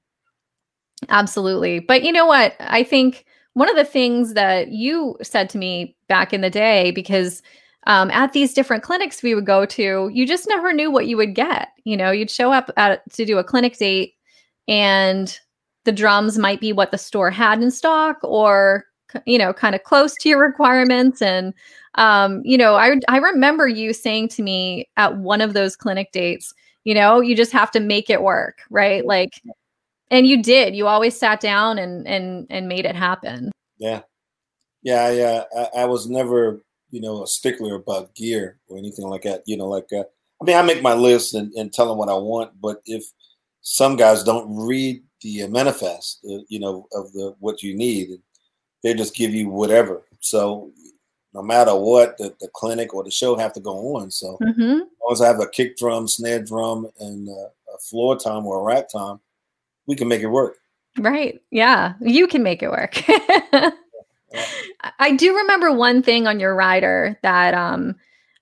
[1.09, 1.79] absolutely.
[1.79, 2.55] But you know what?
[2.59, 6.91] I think one of the things that you said to me back in the day,
[6.91, 7.41] because
[7.85, 11.17] um, at these different clinics we would go to, you just never knew what you
[11.17, 11.69] would get.
[11.83, 14.13] You know, you'd show up at, to do a clinic date,
[14.67, 15.37] and
[15.83, 18.85] the drums might be what the store had in stock, or
[19.25, 21.21] you know, kind of close to your requirements.
[21.21, 21.53] And
[21.95, 26.11] um, you know, I I remember you saying to me at one of those clinic
[26.11, 26.53] dates,
[26.83, 29.05] you know, you just have to make it work, right?
[29.05, 29.41] Like
[30.11, 33.51] and you did you always sat down and and and made it happen.
[33.77, 34.01] Yeah.
[34.81, 39.21] Yeah yeah I, I, was never you know a stickler about gear or anything like
[39.21, 40.03] that you know like uh,
[40.41, 43.05] i mean i make my list and, and tell them what i want but if
[43.61, 48.19] some guys don't read the manifest uh, you know of the what you need
[48.83, 50.03] they just give you whatever.
[50.19, 50.71] So
[51.33, 54.61] no matter what the, the clinic or the show have to go on so mm-hmm.
[54.61, 58.59] as long as i have a kick drum snare drum and a floor tom or
[58.59, 59.19] a rack tom
[59.85, 60.57] we can make it work.
[60.99, 61.41] Right.
[61.51, 61.93] Yeah.
[62.01, 63.01] You can make it work.
[64.99, 67.95] I do remember one thing on your rider that um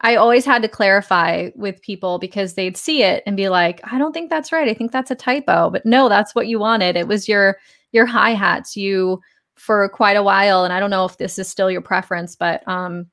[0.04, 4.00] I always had to clarify with people because they'd see it and be like, I
[4.00, 4.68] don't think that's right.
[4.68, 5.70] I think that's a typo.
[5.70, 6.96] But no, that's what you wanted.
[6.96, 7.58] It was your
[7.92, 8.76] your hi-hats.
[8.76, 9.22] You
[9.58, 12.68] for quite a while, and I don't know if this is still your preference, but
[12.68, 13.08] um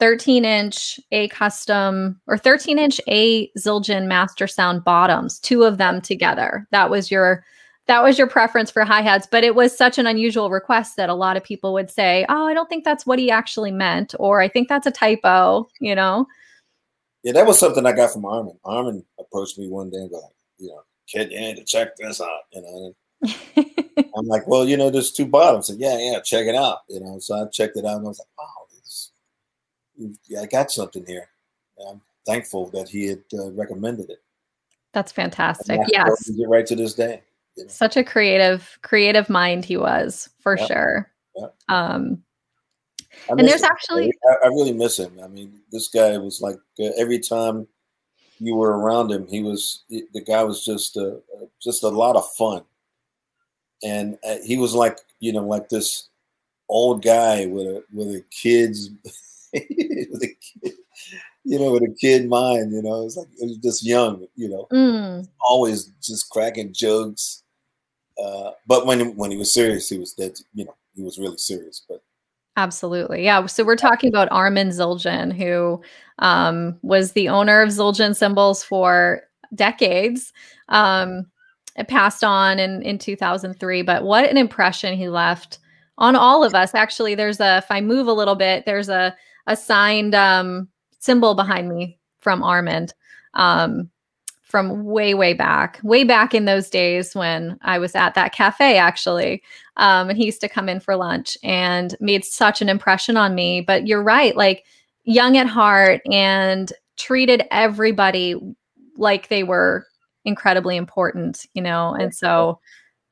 [0.00, 6.00] 13 inch A custom or 13 inch A Zildjian Master Sound bottoms, two of them
[6.00, 6.66] together.
[6.72, 7.44] That was your
[7.86, 11.14] that was your preference for hi-hats but it was such an unusual request that a
[11.14, 14.40] lot of people would say oh i don't think that's what he actually meant or
[14.40, 16.26] i think that's a typo you know?
[17.22, 18.58] Yeah that was something i got from armin.
[18.64, 21.96] Armin approached me one day and go like you know kid you need to check
[21.96, 22.44] this out?
[22.52, 23.74] You know
[24.16, 27.00] i'm like well you know there's two bottoms and yeah yeah check it out you
[27.00, 29.12] know so i checked it out and i was like oh this,
[30.26, 31.28] yeah, i got something here
[31.78, 34.22] and i'm thankful that he had uh, recommended it
[34.92, 37.20] that's fantastic yes right to this day
[37.68, 40.66] such a creative, creative mind he was for yeah.
[40.66, 41.12] sure.
[41.36, 41.46] Yeah.
[41.68, 42.22] Um,
[43.28, 43.70] and there's him.
[43.70, 45.18] actually, I, I, really miss him.
[45.22, 47.66] I mean, this guy was like uh, every time
[48.38, 51.12] you were around him, he was the guy was just uh,
[51.62, 52.62] just a lot of fun,
[53.84, 56.08] and uh, he was like you know like this
[56.68, 58.90] old guy with a with a kid's
[59.52, 60.72] with a kid,
[61.44, 64.26] you know, with a kid mind, you know, it was like it was just young,
[64.34, 65.28] you know, mm.
[65.40, 67.44] always just cracking jokes,
[68.22, 70.32] uh, but when when he was serious, he was dead.
[70.54, 71.84] You know, he was really serious.
[71.88, 72.02] But
[72.56, 73.44] absolutely, yeah.
[73.46, 75.82] So we're talking about Armin Zildjian, who
[76.18, 79.22] um, was the owner of Zildjian cymbals for
[79.54, 80.32] decades.
[80.68, 81.26] Um,
[81.88, 85.58] passed on in in 2003, but what an impression he left
[85.98, 86.74] on all of us.
[86.74, 89.14] Actually, there's a if I move a little bit, there's a
[89.46, 90.68] a signed um,
[91.00, 92.88] cymbal behind me from Armin
[93.34, 93.90] Um,
[94.42, 98.78] from way, way back, way back in those days when I was at that cafe,
[98.78, 99.42] actually.
[99.78, 103.34] Um, and he used to come in for lunch and made such an impression on
[103.34, 103.62] me.
[103.62, 104.64] But you're right, like
[105.02, 108.36] young at heart and treated everybody
[108.96, 109.88] like they were
[110.24, 111.94] incredibly important, you know?
[111.94, 112.60] And so,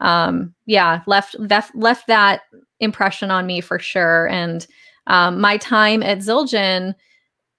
[0.01, 2.42] um, yeah, left, left, left that
[2.81, 4.29] impression on me for sure.
[4.29, 4.66] And
[5.07, 6.94] um, my time at Zildjian,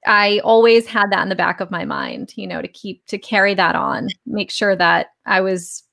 [0.06, 3.18] I always had that in the back of my mind, you know, to keep to
[3.18, 5.84] carry that on, make sure that I was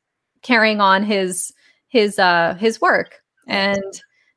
[0.42, 1.52] carrying on his
[1.88, 3.20] his uh his work.
[3.46, 3.82] And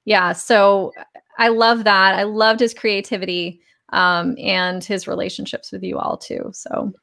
[0.06, 0.92] yeah, so
[1.40, 2.16] I love that.
[2.16, 3.62] I loved his creativity
[3.94, 6.52] um and his relationships with you all too.
[6.54, 6.94] So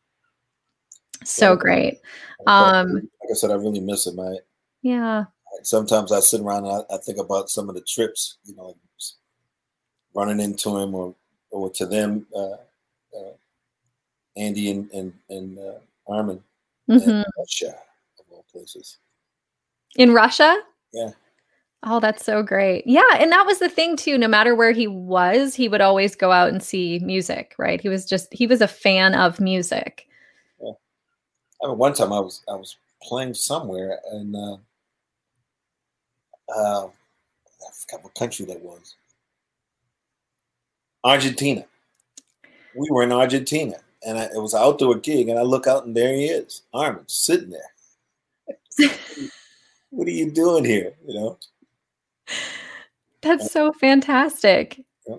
[1.24, 2.00] so great.
[2.46, 4.18] Um like I said, I really miss him.
[4.20, 4.37] I
[4.83, 5.24] yeah.
[5.62, 8.76] Sometimes I sit around and I, I think about some of the trips, you know,
[10.14, 11.14] running into him or
[11.50, 12.52] or to them, uh,
[13.16, 13.35] uh,
[14.37, 16.42] Andy and and, and uh, Armin
[16.88, 17.11] mm-hmm.
[17.11, 17.74] in Russia,
[18.18, 18.98] of all places.
[19.96, 20.56] In Russia?
[20.92, 21.11] Yeah.
[21.83, 22.87] Oh, that's so great.
[22.87, 23.02] Yeah.
[23.14, 24.18] And that was the thing, too.
[24.18, 27.80] No matter where he was, he would always go out and see music, right?
[27.80, 30.06] He was just, he was a fan of music.
[31.62, 34.56] I mean, one time I was, I was playing somewhere and, uh,
[36.56, 38.96] uh, I forgot what country that was.
[41.04, 41.64] Argentina.
[42.74, 45.86] We were in Argentina, and I, it was an outdoor gig, and I look out,
[45.86, 48.90] and there he is, Armin, sitting there.
[49.90, 50.94] what are you doing here?
[51.06, 51.38] You know.
[53.22, 54.80] That's so fantastic.
[55.06, 55.16] Yeah.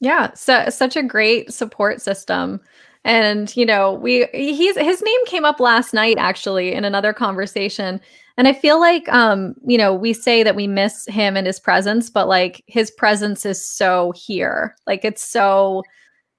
[0.00, 2.60] yeah, so such a great support system.
[3.04, 8.00] And you know we he's his name came up last night actually in another conversation.
[8.36, 11.60] And i feel like um you know we say that we miss him and his
[11.60, 14.76] presence but like his presence is so here.
[14.86, 15.82] Like it's so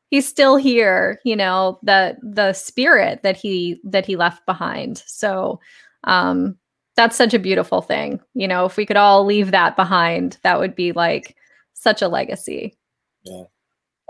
[0.10, 5.04] he's still here you know the the spirit that he that he left behind.
[5.08, 5.60] So
[6.04, 6.58] um
[6.95, 8.19] that's such a beautiful thing.
[8.36, 11.36] You know if we could all leave that behind that would be like
[11.74, 12.78] such a legacy.
[13.24, 13.43] Yeah.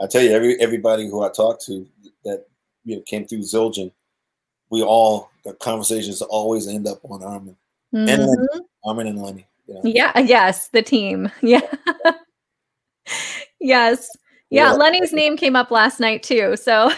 [0.02, 1.88] I tell you every everybody who i talk to
[2.24, 2.46] that
[2.84, 3.92] you know came through Zildjian,
[4.70, 7.56] we all the conversations always end up on Armin
[7.94, 8.10] mm-hmm.
[8.10, 9.48] and Lenny, Armin and Lenny.
[9.68, 9.82] You know?
[9.84, 10.20] Yeah.
[10.20, 11.32] Yes, the team.
[11.42, 11.62] Yeah.
[13.60, 14.10] yes.
[14.50, 16.56] Yeah, yeah, Lenny's name came up last night too.
[16.58, 16.92] So,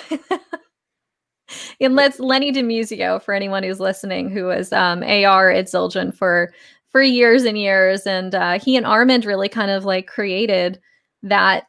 [1.80, 6.52] and let's Lenny DiMuzio for anyone who's listening, who was um, AR at Zildjian for
[6.90, 10.80] for years and years, and uh, he and Armin really kind of like created
[11.22, 11.68] that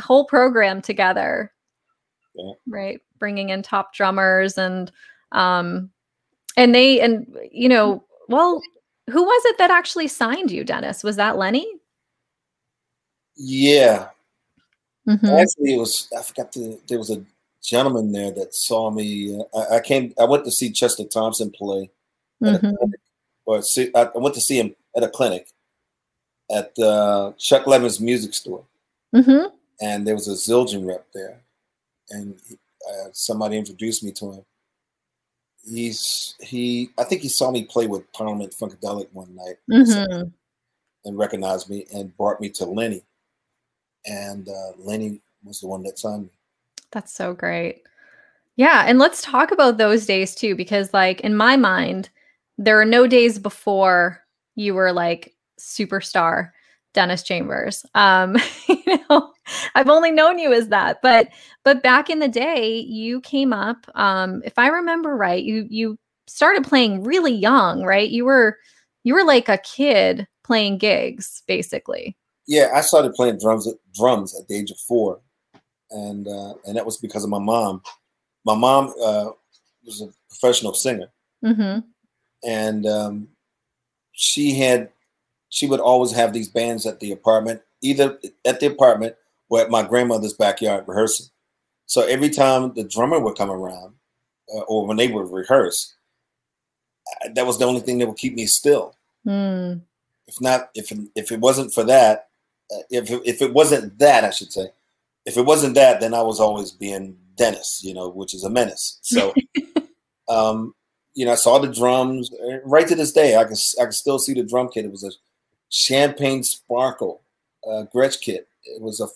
[0.00, 1.52] whole program together.
[2.36, 2.52] Yeah.
[2.66, 4.90] Right bringing in top drummers and
[5.32, 5.90] um
[6.56, 8.60] and they and you know well
[9.10, 11.66] who was it that actually signed you dennis was that lenny
[13.36, 14.08] yeah
[15.08, 15.26] mm-hmm.
[15.26, 17.22] actually it was i forgot the, there was a
[17.62, 21.50] gentleman there that saw me uh, I, I, came i went to see chester thompson
[21.50, 21.90] play
[22.42, 22.74] mm-hmm.
[23.44, 25.48] or see, I, went to see him at a clinic
[26.48, 28.62] at uh, chuck levin's music store
[29.14, 29.48] mm-hmm.
[29.80, 31.40] and there was a zildjian rep there
[32.10, 32.38] and
[32.88, 34.44] uh, somebody introduced me to him.
[35.68, 36.90] He's he.
[36.98, 40.28] I think he saw me play with Parliament Funkadelic one night mm-hmm.
[41.04, 43.02] and recognized me and brought me to Lenny.
[44.06, 46.30] And uh, Lenny was the one that signed me.
[46.92, 47.82] That's so great.
[48.54, 52.08] Yeah, and let's talk about those days too, because like in my mind,
[52.58, 54.22] there are no days before
[54.54, 56.52] you were like superstar
[56.94, 57.84] Dennis Chambers.
[57.94, 58.36] Um,
[58.68, 59.32] you know,
[59.74, 61.28] I've only known you as that, but
[61.64, 63.86] but back in the day, you came up.
[63.94, 68.08] Um, if I remember right, you you started playing really young, right?
[68.08, 68.58] You were
[69.04, 72.16] you were like a kid playing gigs, basically.
[72.46, 75.20] Yeah, I started playing drums at drums at the age of four,
[75.90, 77.82] and uh, and that was because of my mom.
[78.44, 79.30] My mom uh,
[79.84, 81.08] was a professional singer,
[81.44, 81.80] mm-hmm.
[82.44, 83.28] and um,
[84.12, 84.90] she had
[85.48, 89.16] she would always have these bands at the apartment, either at the apartment
[89.48, 91.26] or at my grandmother's backyard rehearsing.
[91.86, 93.94] So every time the drummer would come around,
[94.52, 95.94] uh, or when they would rehearse,
[97.34, 98.96] that was the only thing that would keep me still.
[99.26, 99.82] Mm.
[100.26, 102.28] If not, if if it wasn't for that,
[102.72, 104.68] uh, if if it wasn't that, I should say,
[105.24, 108.50] if it wasn't that, then I was always being Dennis, you know, which is a
[108.50, 108.98] menace.
[109.02, 109.34] So,
[110.28, 110.74] um,
[111.14, 112.30] you know, I saw the drums.
[112.64, 114.84] Right to this day, I can I can still see the drum kit.
[114.84, 115.12] It was a
[115.68, 117.22] Champagne Sparkle
[117.66, 118.48] uh, Gretsch kit.
[118.64, 119.06] It was a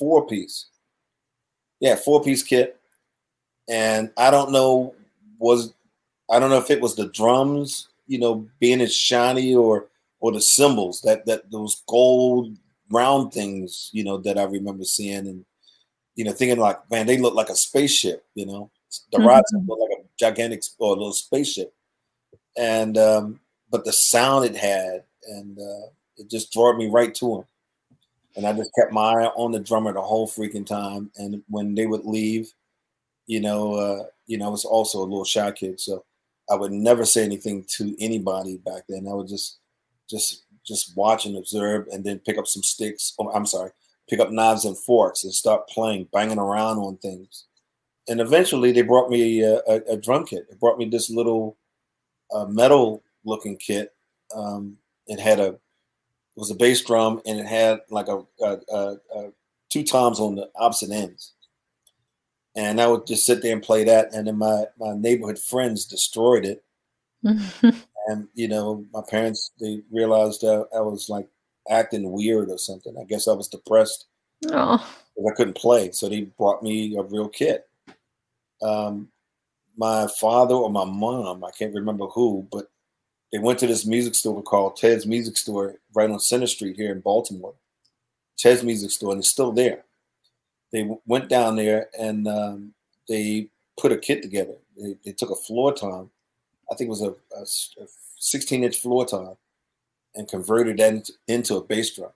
[0.00, 0.66] four piece.
[1.78, 2.80] Yeah, four piece kit.
[3.68, 4.94] And I don't know
[5.38, 5.72] was
[6.30, 9.86] I don't know if it was the drums, you know, being as shiny or
[10.18, 12.56] or the cymbals that that those gold
[12.90, 15.44] round things, you know, that I remember seeing and
[16.16, 18.70] you know thinking like, man, they look like a spaceship, you know.
[19.12, 19.28] The mm-hmm.
[19.28, 21.72] rods look like a gigantic or a little spaceship.
[22.58, 25.86] And um, but the sound it had and uh,
[26.16, 27.44] it just drove me right to him.
[28.36, 31.10] And I just kept my eye on the drummer the whole freaking time.
[31.16, 32.52] And when they would leave,
[33.26, 36.04] you know, uh, you know, I was also a little shy kid, so
[36.50, 39.06] I would never say anything to anybody back then.
[39.08, 39.58] I would just,
[40.08, 43.14] just, just watch and observe, and then pick up some sticks.
[43.18, 43.70] Oh, I'm sorry,
[44.08, 47.46] pick up knives and forks and start playing, banging around on things.
[48.08, 50.46] And eventually, they brought me a, a, a drum kit.
[50.48, 51.56] They brought me this little
[52.32, 53.94] uh, metal-looking kit.
[54.34, 55.56] Um, it had a
[56.36, 59.32] was a bass drum and it had like a, a, a, a
[59.70, 61.32] two toms on the opposite ends.
[62.56, 64.12] And I would just sit there and play that.
[64.12, 66.64] And then my, my neighborhood friends destroyed it.
[67.22, 71.28] and, you know, my parents, they realized I was like
[71.68, 72.96] acting weird or something.
[73.00, 74.06] I guess I was depressed.
[74.50, 74.84] Oh.
[75.18, 75.92] I couldn't play.
[75.92, 77.68] So they brought me a real kit.
[78.62, 79.08] Um,
[79.76, 82.66] my father or my mom, I can't remember who, but
[83.32, 86.90] they went to this music store called Ted's Music Store right on Center Street here
[86.90, 87.54] in Baltimore.
[88.36, 89.84] Ted's Music Store, and it's still there.
[90.72, 92.74] They went down there and um,
[93.08, 94.54] they put a kit together.
[94.76, 96.10] They, they, took a floor tom,
[96.70, 97.86] I think it was a, a, a
[98.18, 99.36] 16 inch floor tom,
[100.14, 102.10] and converted that into, into a bass drum.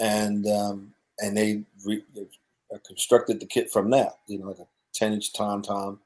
[0.00, 2.26] And um, and they, re, they
[2.86, 6.00] constructed the kit from that, you know, like a 10 inch tom tom,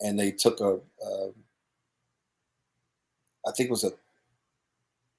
[0.00, 0.74] and they took a,
[1.04, 1.30] a
[3.46, 3.92] I think it was a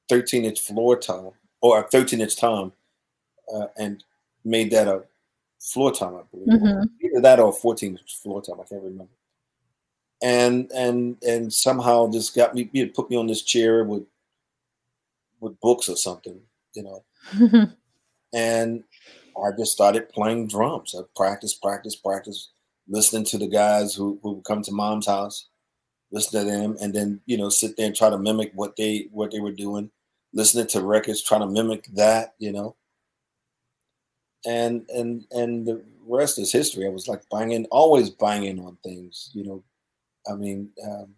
[0.09, 2.71] 13 inch floor tom or a 13 inch tom
[3.53, 4.03] uh, and
[4.43, 5.03] made that a
[5.59, 6.61] floor tom, I believe.
[6.61, 6.89] Mhm.
[7.01, 8.59] Either that or 14 inch floor tom.
[8.59, 9.11] I can't remember.
[10.21, 14.03] And and and somehow just got me, you know, put me on this chair with
[15.39, 16.39] with books or something,
[16.73, 17.03] you know.
[18.33, 18.83] And
[19.41, 20.93] I just started playing drums.
[20.93, 22.49] I practiced, practice, practice,
[22.89, 25.47] listening to the guys who, who would come to mom's house,
[26.11, 29.07] listen to them, and then you know sit there and try to mimic what they
[29.11, 29.91] what they were doing,
[30.33, 32.75] listening to records, trying to mimic that, you know.
[34.45, 36.85] And and and the rest is history.
[36.85, 39.63] I was like banging, always banging on things, you know.
[40.29, 41.15] I mean, um,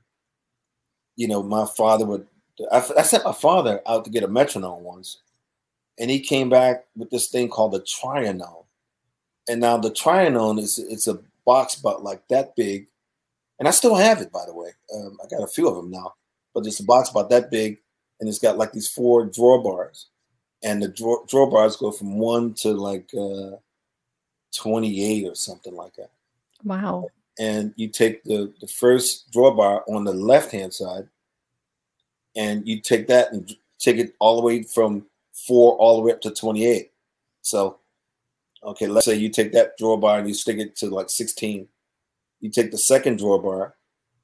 [1.15, 2.27] you know, my father would.
[2.71, 5.19] I, I sent my father out to get a metronome once,
[5.99, 8.65] and he came back with this thing called the trinome.
[9.49, 12.87] And now the trinome is it's a box about like that big,
[13.59, 14.69] and I still have it by the way.
[14.93, 16.13] Um, I got a few of them now,
[16.53, 17.79] but it's a box about that big,
[18.19, 20.07] and it's got like these four drawer bars,
[20.63, 23.57] and the drawer, drawer bars go from one to like uh,
[24.55, 26.11] twenty eight or something like that.
[26.63, 27.07] wow.
[27.39, 31.07] And you take the the first drawer bar on the left hand side,
[32.35, 35.05] and you take that and take it all the way from
[35.45, 36.91] four all the way up to 28.
[37.41, 37.79] So,
[38.63, 41.67] okay, let's say you take that drawer bar and you stick it to like 16.
[42.39, 43.75] You take the second drawer bar,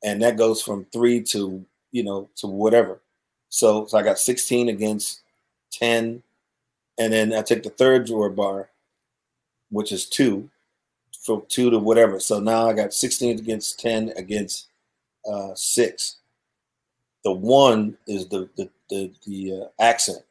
[0.03, 3.01] and that goes from three to you know to whatever.
[3.49, 5.21] So, so I got 16 against
[5.73, 6.23] 10,
[6.97, 8.69] and then I take the third drawer bar,
[9.69, 10.49] which is two,
[11.23, 12.19] from two to whatever.
[12.19, 14.69] So now I got 16 against 10 against
[15.31, 16.17] uh, six.
[17.23, 20.23] The one is the the the, the uh, accent.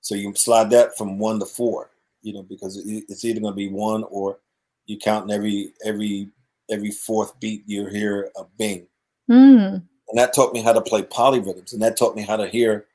[0.00, 1.90] So you slide that from one to four,
[2.22, 4.38] you know, because it, it's either going to be one or
[4.86, 6.28] you counting every every
[6.70, 8.86] every fourth beat you hear a bing,
[9.28, 9.74] Mm.
[10.08, 12.86] and that taught me how to play polyrhythms, and that taught me how to hear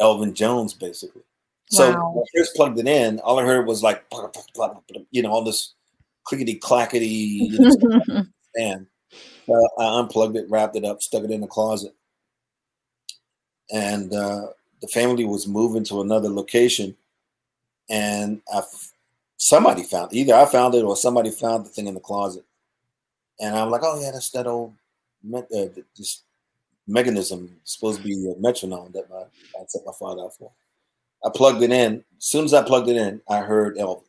[0.00, 1.22] Elvin Jones basically.
[1.70, 2.12] So Wow.
[2.12, 4.04] when I first plugged it in, all I heard was like,
[5.10, 5.74] you know, all this
[6.24, 8.24] clickety clackety, you know,
[8.56, 8.86] and
[9.48, 11.94] uh, I unplugged it, wrapped it up, stuck it in the closet,
[13.72, 14.48] and uh,
[14.80, 16.96] the family was moving to another location,
[17.90, 18.62] and I
[19.36, 22.44] somebody found either I found it or somebody found the thing in the closet,
[23.42, 24.72] and I'm like, oh yeah, that's that old
[25.22, 25.66] me- uh,
[25.96, 26.22] this
[26.86, 29.24] mechanism supposed to be a metronome that my
[29.60, 30.50] I set my father out for.
[31.24, 32.04] I plugged it in.
[32.16, 34.04] As soon as I plugged it in, I heard Elvin.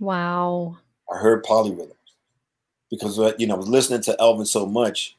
[0.00, 0.78] wow.
[1.12, 1.94] I heard polyrhythms
[2.90, 5.16] because uh, you know I was listening to Elvin so much,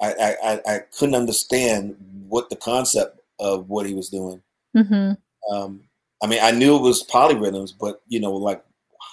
[0.00, 1.96] I I, I, couldn't understand
[2.28, 4.42] what the concept of what he was doing.
[4.74, 5.12] hmm
[5.50, 5.82] Um,
[6.22, 8.64] I mean, I knew it was polyrhythms, but you know, like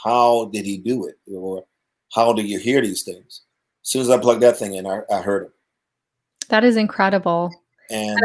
[0.04, 1.66] how did he do it, or
[2.14, 3.42] how do you hear these things?
[3.84, 5.52] As soon as I plugged that thing in, I, I heard it,
[6.50, 7.62] That is incredible.
[7.90, 8.22] and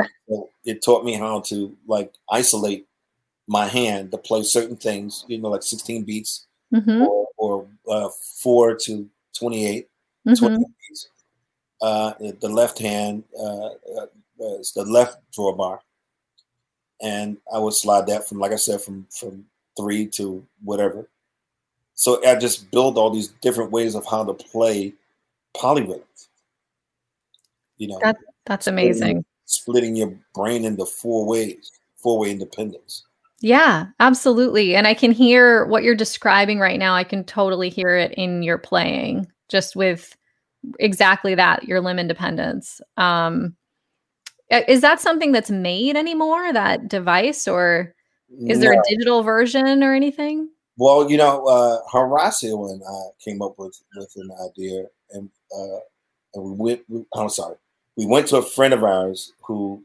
[0.64, 2.86] it taught me how to like isolate
[3.46, 5.24] my hand to play certain things.
[5.28, 8.08] You know, like 16 beats hmm or, or uh,
[8.42, 9.88] four to 28.
[10.24, 11.08] hmm 20 keys.
[11.80, 14.06] Uh, the left hand uh, uh,
[14.60, 15.80] is the left drawer bar,
[17.00, 19.44] and I would slide that from, like I said, from from
[19.76, 21.08] three to whatever.
[21.94, 24.94] So I just build all these different ways of how to play
[25.54, 26.28] polyrhythms.
[27.76, 29.24] You know, That- That's amazing.
[29.44, 33.04] splitting your brain into four ways, four way independence.
[33.40, 34.76] Yeah, absolutely.
[34.76, 36.94] And I can hear what you're describing right now.
[36.94, 40.16] I can totally hear it in your playing, just with
[40.78, 42.80] exactly that, your limb independence.
[42.96, 43.56] Um,
[44.68, 47.94] is that something that's made anymore, that device, or
[48.46, 48.80] is there No.
[48.80, 50.48] a digital version or anything?
[50.76, 55.80] Well, you know, uh, Horacio and I came up with with an idea, and uh,
[56.34, 56.82] and we went.
[56.88, 57.56] We, I'm sorry,
[57.96, 59.82] we went to a friend of ours who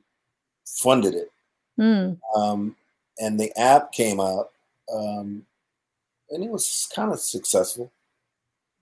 [0.66, 1.32] funded it,
[1.80, 2.76] Mm, um,
[3.20, 4.52] and the app came out,
[4.94, 5.46] um,
[6.32, 7.92] and it was kind of successful,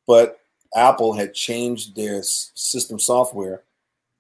[0.08, 0.40] but
[0.76, 3.64] Apple had changed their system software,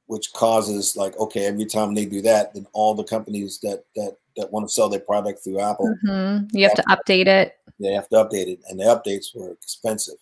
[0.07, 4.17] which causes like okay, every time they do that, then all the companies that that
[4.35, 6.49] that want to sell their product through Apple, mhm.
[6.51, 7.57] You have to update it.
[7.79, 10.17] they have to update it, and the updates were expensive.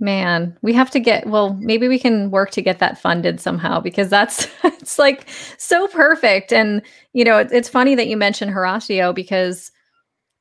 [0.00, 3.80] Man, we have to get well, maybe we can work to get that funded somehow
[3.80, 6.52] because that's it's like so perfect.
[6.52, 6.82] And
[7.12, 9.70] you know, it, it's funny that you mentioned Horacio because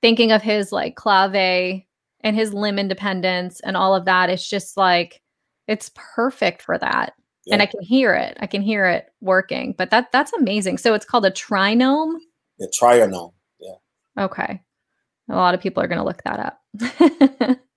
[0.02, 1.84] thinking of his like clave
[2.22, 5.22] and his limb independence and all of that, it's just like
[5.68, 7.14] it's perfect for that.
[7.52, 8.38] And I can hear it.
[8.40, 9.76] I can hear it working.
[9.78, 10.78] But that that's amazing.
[10.78, 12.16] So it's called a trinome.
[12.58, 13.34] Yeah, trinome.
[13.60, 14.24] Yeah.
[14.24, 14.62] Okay.
[15.30, 17.60] A lot of people are going to look that up.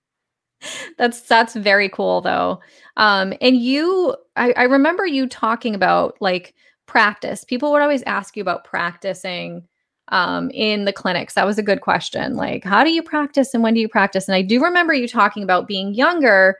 [0.97, 2.59] that's that's very cool though.
[2.97, 6.53] Um and you I, I remember you talking about like
[6.85, 7.43] practice.
[7.43, 9.67] People would always ask you about practicing
[10.09, 11.33] um, in the clinics?
[11.33, 12.35] That was a good question.
[12.35, 14.27] Like, how do you practice and when do you practice?
[14.27, 16.57] And I do remember you talking about being younger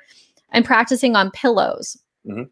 [0.51, 2.49] and practicing on pillows, Mhm.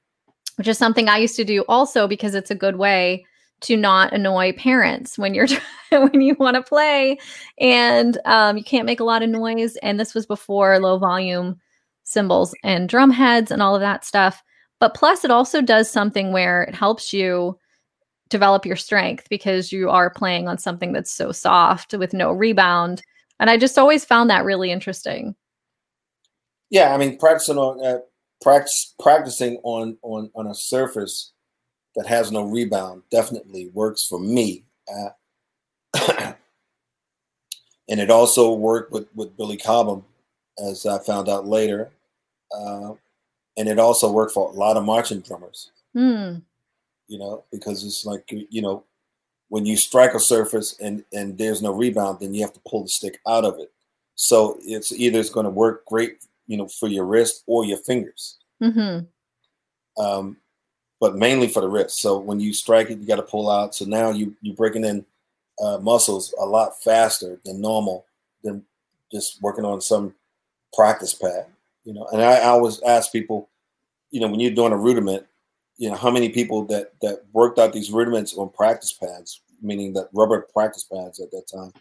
[0.55, 3.25] which is something I used to do also because it's a good way
[3.61, 5.47] to not annoy parents when you're
[5.89, 7.17] when you want to play
[7.59, 9.75] and um, you can't make a lot of noise.
[9.77, 11.59] And this was before low volume
[12.03, 14.43] cymbals and drum heads and all of that stuff.
[14.79, 17.57] But plus, it also does something where it helps you
[18.29, 23.01] develop your strength because you are playing on something that's so soft with no rebound.
[23.39, 25.35] And I just always found that really interesting.
[26.69, 27.99] Yeah, I mean, practicing on uh,
[28.41, 31.31] practice practicing on on on a surface
[31.95, 34.63] that has no rebound definitely works for me.
[34.87, 35.09] Uh,
[37.89, 40.03] and it also worked with with Billy Cobham,
[40.63, 41.91] as I found out later.
[42.55, 42.93] Uh,
[43.57, 45.71] and it also worked for a lot of marching drummers.
[45.93, 46.39] Hmm.
[47.07, 48.83] you know, because it's like you know,
[49.47, 52.83] when you strike a surface and and there's no rebound, then you have to pull
[52.83, 53.71] the stick out of it.
[54.15, 56.17] So it's either it's going to work great,
[56.47, 58.99] you know, for your wrist or your fingers, hmm
[59.97, 60.37] um,
[60.99, 62.01] but mainly for the wrist.
[62.01, 63.75] So when you strike it, you got to pull out.
[63.75, 65.05] So now you you're breaking in
[65.61, 68.05] uh, muscles a lot faster than normal
[68.43, 68.63] than
[69.11, 70.13] just working on some
[70.73, 71.45] practice pad,
[71.83, 72.07] you know.
[72.11, 73.49] And I, I always ask people,
[74.11, 75.25] you know, when you're doing a rudiment,
[75.77, 79.93] you know, how many people that that worked out these rudiments on practice pads, meaning
[79.93, 81.73] that rubber practice pads at that time,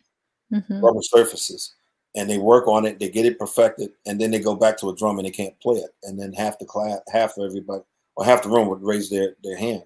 [0.51, 1.75] hmm rubber surfaces,
[2.15, 4.91] and they work on it, they get it perfected, and then they go back to
[4.91, 7.83] a drum and they can't play it, and then half the class, half of everybody,
[8.17, 9.85] or half the room would raise their their hand,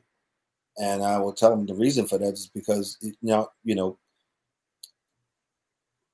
[0.79, 3.99] and I will tell them the reason for that is because it, now you know.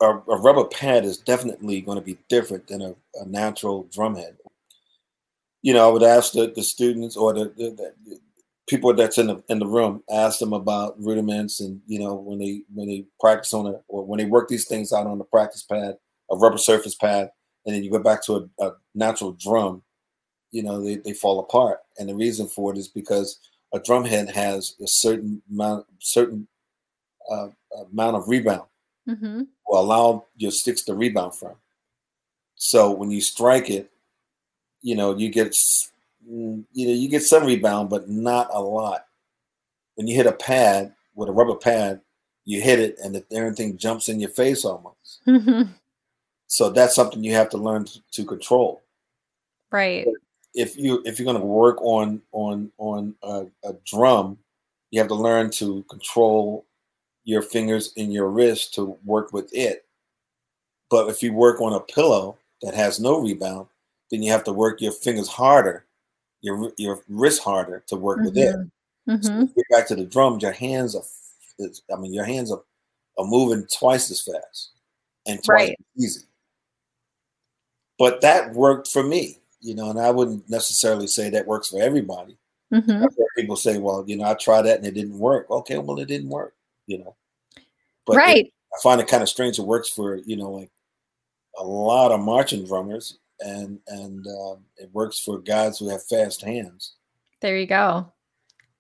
[0.01, 4.17] A, a rubber pad is definitely going to be different than a, a natural drum
[4.17, 4.37] head
[5.65, 7.71] you know, I would ask the, the students or the, the,
[8.05, 8.21] the
[8.69, 12.39] people that's in the in the room, ask them about rudiments and you know when
[12.39, 15.25] they when they practice on it or when they work these things out on the
[15.25, 15.97] practice pad,
[16.31, 17.31] a rubber surface pad,
[17.65, 19.83] and then you go back to a, a natural drum,
[20.55, 21.81] you know, they, they fall apart.
[21.99, 23.41] And the reason for it is because
[23.73, 26.47] a drum head has a certain amount certain
[27.31, 27.49] uh,
[27.93, 28.69] amount of rebound
[29.07, 31.55] hmm will allow your sticks to rebound from.
[32.55, 33.91] So when you strike it,
[34.81, 39.07] you know you get mm, you know you get some rebound, but not a lot.
[39.97, 42.01] When you hit a pad with a rubber pad,
[42.45, 45.21] you hit it and the, everything jumps in your face almost.
[45.25, 45.63] hmm
[46.47, 48.83] So that's something you have to learn to, to control.
[49.73, 50.07] Right.
[50.55, 54.39] If you if you're going to work on on on a, a drum,
[54.91, 56.65] you have to learn to control
[57.25, 59.85] your fingers and your wrist to work with it.
[60.91, 63.67] But if you work on a pillow that has no rebound,
[64.11, 65.87] then you have to work your fingers harder,
[66.41, 68.55] your your wrist harder to work with it.
[69.07, 71.03] hmm So you get back to the drums, your hands are,
[71.93, 72.63] I mean, your hands are,
[73.19, 74.71] are moving twice as fast
[75.27, 75.71] and twice Right.
[75.71, 76.27] as easy.
[77.99, 81.83] But that worked for me, you know, and I wouldn't necessarily say that works for
[81.83, 82.37] everybody.
[82.73, 83.05] hmm
[83.37, 85.51] people say, well, you know, I tried that and it didn't work.
[85.51, 86.55] Okay, well, it didn't work,
[86.87, 87.17] you know.
[88.07, 88.53] But it- Right.
[88.73, 89.59] I find it kind of strange.
[89.59, 90.71] It works for you know like
[91.59, 96.43] a lot of marching drummers, and and um, it works for guys who have fast
[96.43, 96.95] hands.
[97.41, 98.12] There you go.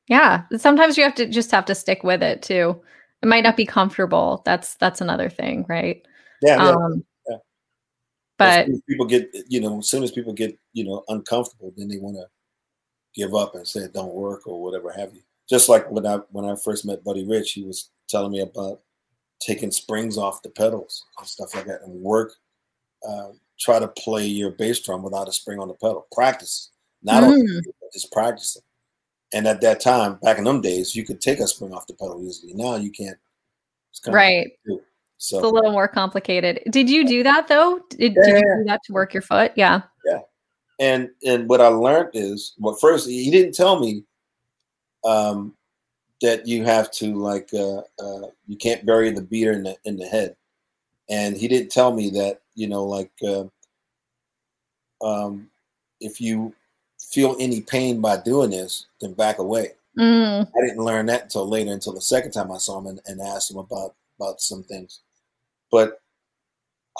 [0.08, 0.42] Yeah.
[0.56, 2.80] Sometimes you have to just have to stick with it too.
[3.22, 4.42] It might not be comfortable.
[4.44, 6.04] That's that's another thing, right?
[6.42, 6.56] Yeah.
[6.56, 7.04] Um
[8.38, 11.98] but people get you know, as soon as people get you know uncomfortable, then they
[11.98, 12.26] want to
[13.14, 15.22] give up and say it don't work or whatever have you.
[15.48, 18.80] Just like when I when I first met Buddy Rich, he was telling me about
[19.40, 22.34] taking springs off the pedals and stuff like that, and work.
[23.06, 26.06] Uh, try to play your bass drum without a spring on the pedal.
[26.10, 26.70] Practice,
[27.02, 27.62] not only Mm.
[27.92, 28.62] just practicing.
[29.32, 31.94] And at that time, back in them days, you could take a spring off the
[31.94, 32.54] pedal easily.
[32.54, 33.18] Now you can't.
[34.06, 34.52] Right.
[34.66, 34.80] hard
[35.30, 35.36] do.
[35.36, 36.60] It's a little more complicated.
[36.70, 37.80] Did you do that though?
[37.90, 39.52] Did, did you do that to work your foot?
[39.56, 39.82] Yeah.
[40.04, 40.20] Yeah.
[40.80, 44.04] and and what I learned is well, first he didn't tell me
[45.04, 45.54] um,
[46.20, 49.96] that you have to like uh, uh, you can't bury the beater in the in
[49.96, 50.36] the head,
[51.08, 53.44] and he didn't tell me that you know like uh,
[55.04, 55.48] um,
[56.00, 56.54] if you
[56.98, 59.72] feel any pain by doing this, then back away.
[59.98, 63.00] Mm, I didn't learn that until later, until the second time I saw him and,
[63.06, 65.00] and asked him about about some things.
[65.74, 66.00] But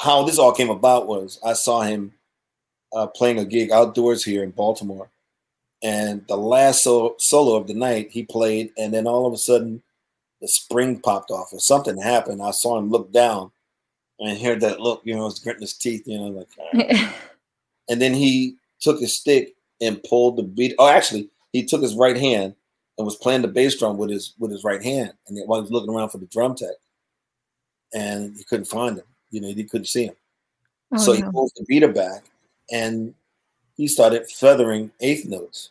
[0.00, 2.14] how this all came about was I saw him
[2.92, 5.10] uh, playing a gig outdoors here in Baltimore,
[5.80, 9.36] and the last so- solo of the night he played, and then all of a
[9.36, 9.84] sudden
[10.40, 12.42] the spring popped off or something happened.
[12.42, 13.52] I saw him look down
[14.18, 16.48] and hear that look, you know, he's gritting his teeth, you know, like.
[16.92, 17.16] "Ah."
[17.88, 20.74] and then he took his stick and pulled the beat.
[20.80, 22.56] Oh, actually, he took his right hand
[22.98, 25.62] and was playing the bass drum with his with his right hand, and while he
[25.62, 26.74] was looking around for the drum tech,
[27.92, 29.04] and he couldn't find him.
[29.30, 30.14] You know, he couldn't see him.
[30.92, 31.30] Oh, so he no.
[31.32, 32.24] pulls the beater back,
[32.70, 33.14] and
[33.76, 35.70] he started feathering eighth notes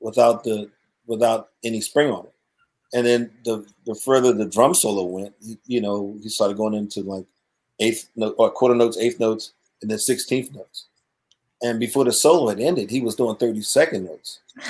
[0.00, 0.70] without the
[1.06, 2.34] without any spring on it.
[2.94, 5.34] And then the the further the drum solo went,
[5.66, 7.24] you know, he started going into like
[7.80, 10.86] eighth note or quarter notes, eighth notes, and then sixteenth notes.
[11.62, 14.40] And before the solo had ended, he was doing thirty second notes.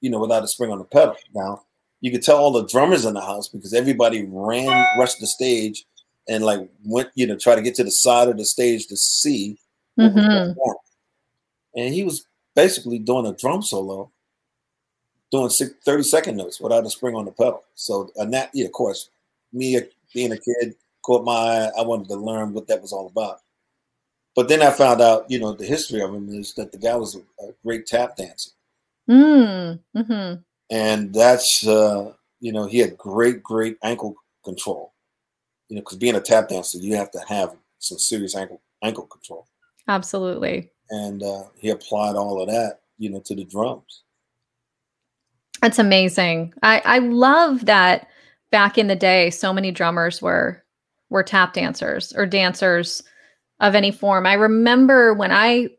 [0.00, 1.16] You know, without a spring on the pedal.
[1.34, 1.64] Now
[2.00, 5.84] you could tell all the drummers in the house because everybody ran, rushed the stage,
[6.28, 8.96] and like went, you know, try to get to the side of the stage to
[8.96, 9.58] see
[9.98, 10.54] Mhm.
[11.74, 12.24] And he was
[12.54, 14.10] basically doing a drum solo,
[15.30, 17.62] doing six, 30 second notes without a spring on the pedal.
[17.74, 19.10] So, and that, yeah, of course,
[19.52, 19.80] me
[20.14, 21.70] being a kid caught my eye.
[21.78, 23.40] I wanted to learn what that was all about.
[24.34, 26.94] But then I found out, you know, the history of him is that the guy
[26.96, 28.50] was a, a great tap dancer.
[29.10, 30.44] Mm, mhm.
[30.70, 34.14] And that's, uh, you know, he had great, great ankle
[34.44, 34.92] control.
[35.68, 39.06] You know, because being a tap dancer, you have to have some serious ankle ankle
[39.06, 39.46] control.
[39.86, 40.70] Absolutely.
[40.90, 44.02] And uh, he applied all of that, you know, to the drums.
[45.60, 46.54] That's amazing.
[46.62, 48.08] I I love that
[48.50, 50.64] back in the day so many drummers were
[51.10, 53.02] were tap dancers or dancers
[53.60, 54.26] of any form.
[54.26, 55.70] I remember when I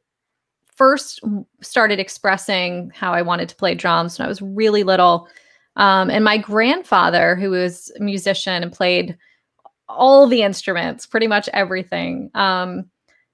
[0.80, 1.20] first
[1.62, 5.28] started expressing how I wanted to play drums when I was really little.
[5.76, 9.18] Um, and my grandfather, who was a musician and played
[9.90, 12.86] all the instruments, pretty much everything, um,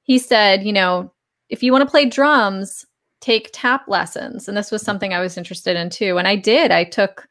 [0.01, 1.13] he said, you know,
[1.49, 2.83] if you want to play drums,
[3.21, 4.47] take tap lessons.
[4.47, 6.17] And this was something I was interested in too.
[6.17, 6.71] And I did.
[6.71, 7.27] I took,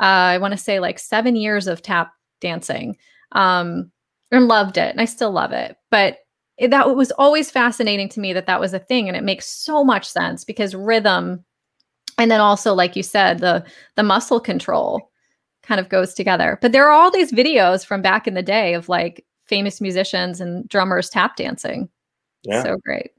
[0.00, 2.96] uh, I want to say like seven years of tap dancing
[3.32, 3.92] um,
[4.32, 4.90] and loved it.
[4.90, 5.76] And I still love it.
[5.92, 6.18] But
[6.58, 9.08] it, that was always fascinating to me that that was a thing.
[9.08, 11.44] And it makes so much sense because rhythm
[12.18, 13.64] and then also like you said the
[13.96, 15.10] the muscle control
[15.64, 18.74] kind of goes together but there are all these videos from back in the day
[18.74, 21.88] of like famous musicians and drummers tap dancing
[22.44, 22.62] Yeah.
[22.62, 23.10] so great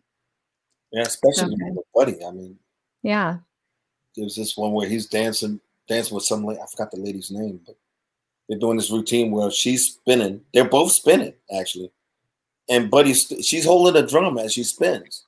[0.93, 1.71] yeah, especially Okay.
[1.71, 2.23] with Buddy.
[2.25, 2.57] I mean,
[3.03, 3.39] yeah
[4.15, 5.59] there's this one where he's dancing,
[5.89, 6.61] dancing with some lady.
[6.61, 7.75] I forgot the lady's name, but
[8.47, 10.39] they're doing this routine where she's spinning.
[10.53, 11.91] They're both spinning actually,
[12.69, 15.25] and Buddy's she's holding a drum as she spins,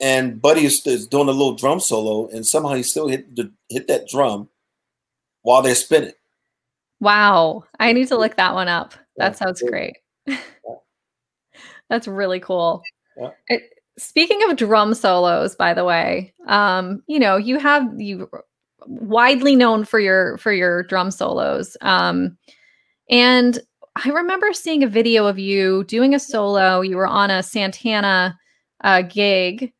[0.00, 3.86] and Buddy is, doing a little drum solo, and somehow he still hit the, hit
[3.88, 4.48] that drum
[5.42, 6.12] while they're spinning.
[7.00, 7.64] wow.
[7.78, 8.94] I need to look that one up.
[9.16, 9.96] That sounds great.
[11.88, 12.82] That's really cool.
[13.48, 18.30] It- speaking of drum solos by the way um you know you have you
[18.86, 21.76] widely known for your for your drum solos.
[21.82, 22.38] Um
[23.10, 23.58] and
[24.04, 26.80] i remember seeing a video of you doing a solo.
[26.80, 28.38] You were on a santana
[28.82, 29.72] uh, gig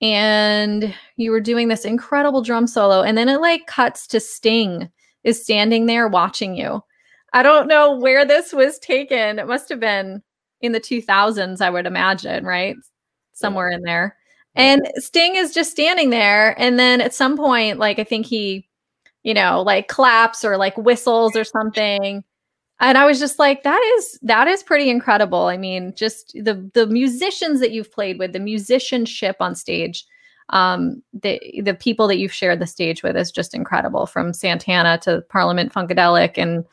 [0.00, 4.90] and you were doing this incredible drum solo and then it like cuts to sting
[5.22, 6.82] is standing there watching you.
[7.32, 9.38] I don't know where this was taken.
[9.38, 10.22] It must have been
[10.60, 12.76] in the 2000s i would imagine right?
[13.32, 14.16] Somewhere in there.
[14.54, 18.68] And sting is just standing there and then at some point like i think he
[19.22, 22.22] you know like claps or like whistles or something
[22.80, 25.46] and i was just like that is that is pretty incredible.
[25.46, 30.04] I mean just the the musicians that you've played with the musicianship on stage
[30.50, 34.98] um the the people that you've shared the stage with is just incredible from santana
[34.98, 36.64] to parliament funkadelic and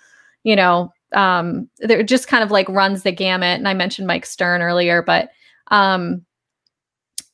[0.43, 3.57] you know um there just kind of like runs the gamut.
[3.59, 5.29] And i mentioned mike stern earlier but
[5.69, 6.25] um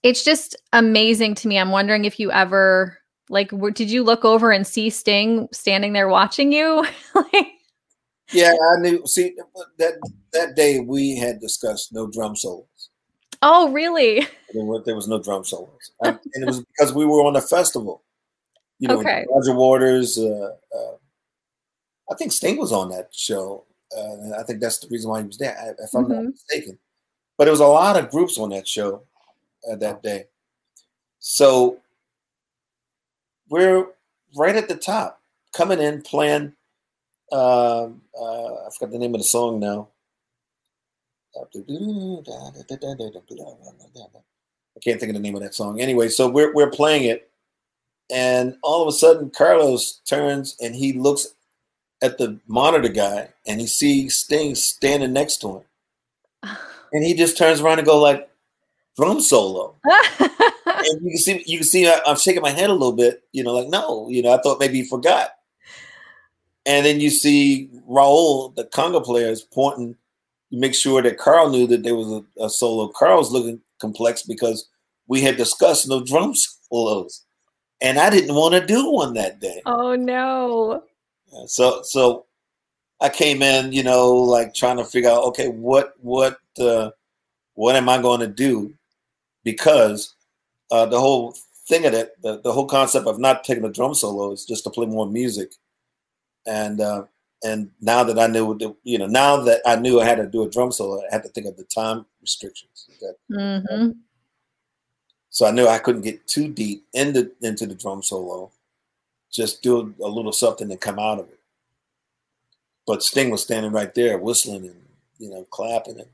[0.03, 1.57] it's just amazing to me.
[1.57, 2.97] I'm wondering if you ever
[3.29, 6.85] like w- did you look over and see sting standing there watching you?
[7.15, 7.47] Like
[8.31, 9.05] Yeah, I knew.
[9.07, 9.35] See
[9.77, 9.99] that
[10.33, 12.89] that day we had discussed no drum solos.
[13.41, 17.23] oh really There, were, there was no drum solos, and, it was because we were
[17.25, 18.03] on a festival.
[18.79, 19.25] You know, Okay.
[19.31, 20.17] Roger Waters.
[20.17, 20.95] Uh, uh,
[22.11, 23.63] I think Sting was on that show.
[23.97, 26.31] Uh, and I think that's the reason why he was there, if I'm not Mhm.
[26.31, 26.77] mistaken.
[27.37, 29.03] But there was a lot of groups on that show
[29.69, 30.25] uh, that day.
[31.19, 31.79] So
[33.49, 33.87] we're
[34.35, 35.21] right at the top,
[35.53, 36.53] coming in, playing.
[37.31, 39.89] Um, uh, I forgot the name of the song now.
[44.75, 45.81] I can't think of the name of that song.
[45.81, 47.29] Anyway, so we're we're playing it,
[48.11, 51.27] and all of a sudden Carlos turns and he looks
[52.01, 56.57] at the monitor guy and he sees Sting standing next to him,
[56.93, 58.29] and he just turns around and go like
[58.95, 59.75] drum solo.
[60.67, 63.23] And you can see you can see I, I'm shaking my head a little bit,
[63.31, 65.31] you know, like no, you know, I thought maybe he forgot.
[66.67, 69.95] And then you see Raul, the conga player, is pointing
[70.51, 72.89] to make sure that Carl knew that there was a, a solo.
[72.89, 74.67] Carl's looking complex because
[75.07, 76.33] we had discussed no drum
[76.69, 77.25] solos,
[77.81, 79.61] and I didn't want to do one that day.
[79.65, 80.83] oh no
[81.47, 82.25] So, so
[82.99, 86.91] I came in, you know, like trying to figure out, okay, what what uh,
[87.53, 88.73] what am I going to do?
[89.43, 90.15] Because
[90.69, 91.33] uh, the whole
[91.67, 94.65] thing of it, the, the whole concept of not taking a drum solo is just
[94.65, 95.51] to play more music.
[96.47, 97.03] And uh,
[97.43, 100.43] and now that I knew, you know, now that I knew I had to do
[100.43, 102.89] a drum solo, I had to think of the time restrictions.
[103.31, 103.91] Mm-hmm.
[105.29, 108.51] so I knew I couldn't get too deep into into the drum solo.
[109.31, 111.39] Just do a little something and come out of it.
[112.87, 114.81] But Sting was standing right there, whistling and
[115.19, 116.09] you know clapping and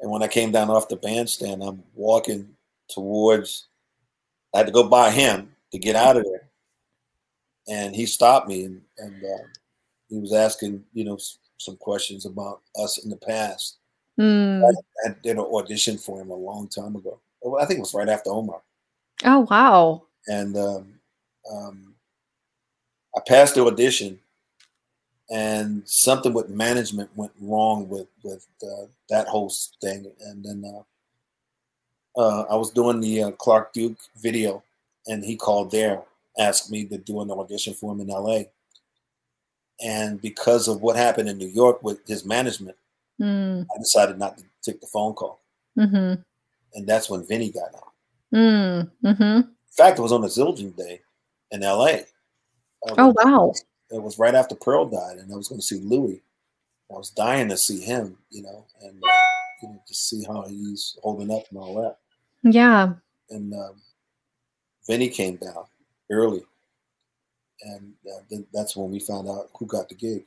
[0.00, 2.48] and when I came down off the bandstand, I'm walking
[2.88, 3.68] towards.
[4.54, 6.48] I had to go by him to get out of there,
[7.68, 9.44] and he stopped me and and uh,
[10.08, 13.76] he was asking you know s- some questions about us in the past.
[14.18, 14.62] Mm.
[15.06, 17.18] I did an audition for him a long time ago.
[17.42, 18.60] Well, I think it was right after Omar.
[19.24, 20.02] Oh wow.
[20.28, 20.94] and um,
[21.50, 21.94] um,
[23.16, 24.18] I passed the audition,
[25.30, 30.10] and something with management went wrong with with uh, that whole thing.
[30.20, 30.64] And then
[32.16, 34.62] uh, uh, I was doing the uh, Clarke Duke video,
[35.06, 36.02] and he called there,
[36.38, 38.48] asked me to do an audition for him in L.A.
[39.82, 42.76] And because of what happened in New York with his management,
[43.20, 43.64] Mm.
[43.72, 45.40] I decided not to take the phone call,
[45.78, 46.20] Mm-hmm.
[46.74, 47.92] and that's when Vinnie got out.
[48.34, 48.90] Mm.
[49.04, 49.22] Mm-hmm.
[49.22, 51.00] In fact, it was on a Zildjian day
[51.52, 52.06] in L.A.
[52.98, 53.52] Oh wow.
[53.92, 56.22] it was right after Pearl died, and I was going to see Louie.
[56.90, 59.08] I was dying to see him, you know, and uh,
[59.62, 61.98] you know, to see how he's holding up and all that.
[62.42, 62.94] Yeah.
[63.30, 63.80] And um,
[64.88, 65.66] Vinnie came down
[66.10, 66.42] early,
[67.62, 70.26] and uh, that's when we found out who got the gig.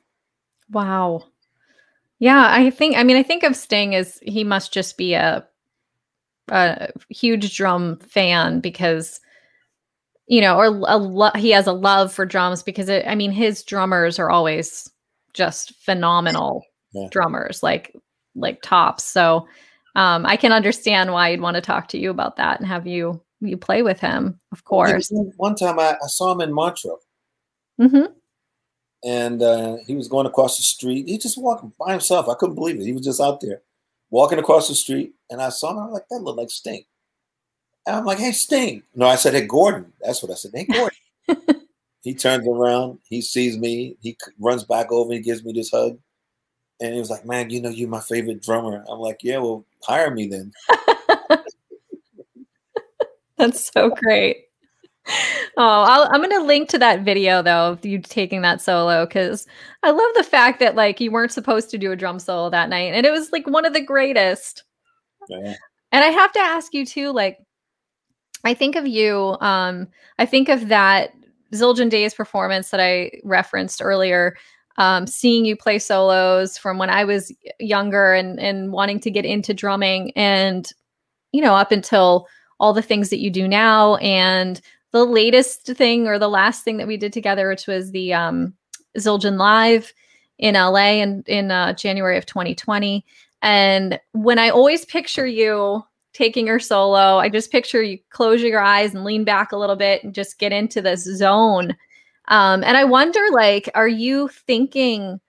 [0.72, 1.26] Wow.
[2.20, 5.48] Yeah, I think I mean I think of Sting as he must just be a
[6.50, 9.20] a huge drum fan because
[10.28, 13.32] you know or a lo- he has a love for drums because it, I mean
[13.32, 14.90] his drummers are always
[15.34, 16.64] just phenomenal
[16.94, 17.08] Yeah.
[17.12, 17.94] drummers like
[18.36, 19.04] like tops.
[19.04, 19.48] So
[19.96, 22.88] um I can understand why you'd want to talk to you about that and have
[22.88, 25.12] you you play with him, of course.
[25.36, 26.98] One time I, I saw him in Montreux,
[27.80, 28.14] Mhm.
[29.04, 31.08] and uh, he was going across the street.
[31.08, 32.28] He just walking by himself.
[32.30, 32.86] I couldn't believe it.
[32.86, 33.62] He was just out there
[34.10, 35.80] walking across the street, and I saw him.
[35.80, 36.84] I'm like, that looked like Sting.
[37.86, 38.84] And I'm like, hey, Sting.
[38.96, 39.94] No, I said, hey, Gordon.
[40.02, 40.52] That's what I said.
[40.54, 40.98] Hey, Gordon.
[42.04, 43.00] he turns around.
[43.10, 43.98] He sees me.
[44.02, 45.14] He runs back over.
[45.14, 45.98] He gives me this hug.
[46.82, 48.84] And he was like, man, you know, you're my favorite drummer.
[48.90, 50.52] I'm like, yeah, well, hire me then.
[53.38, 54.47] That's so great.
[55.60, 59.08] Oh, I'll, I'm going to link to that video though of you taking that solo
[59.08, 59.48] because
[59.82, 62.70] I love the fact that like you weren't supposed to do a drum solo that
[62.70, 64.64] night and it was like one of the greatest.
[65.28, 65.56] Yeah.
[65.92, 67.40] And I have to ask you too, like,
[68.44, 69.88] I think of you, um,
[70.20, 71.12] I think of that
[71.54, 74.38] Zildjian Days performance that I referenced earlier,
[74.78, 79.26] um, seeing you play solos from when I was younger and and wanting to get
[79.26, 80.72] into drumming and
[81.32, 82.28] you know, up until
[82.60, 84.62] all the things that you do now and
[84.98, 88.54] the latest thing or the last thing that we did together, which was the um
[88.98, 89.94] Zildjian Live
[90.40, 93.06] in LA in, in uh, January of 2020.
[93.42, 95.84] And when I always picture you
[96.14, 99.76] taking your solo, I just picture you close your eyes and lean back a little
[99.76, 101.76] bit and just get into this zone.
[102.30, 105.20] Um, and I wonder, like, are you thinking,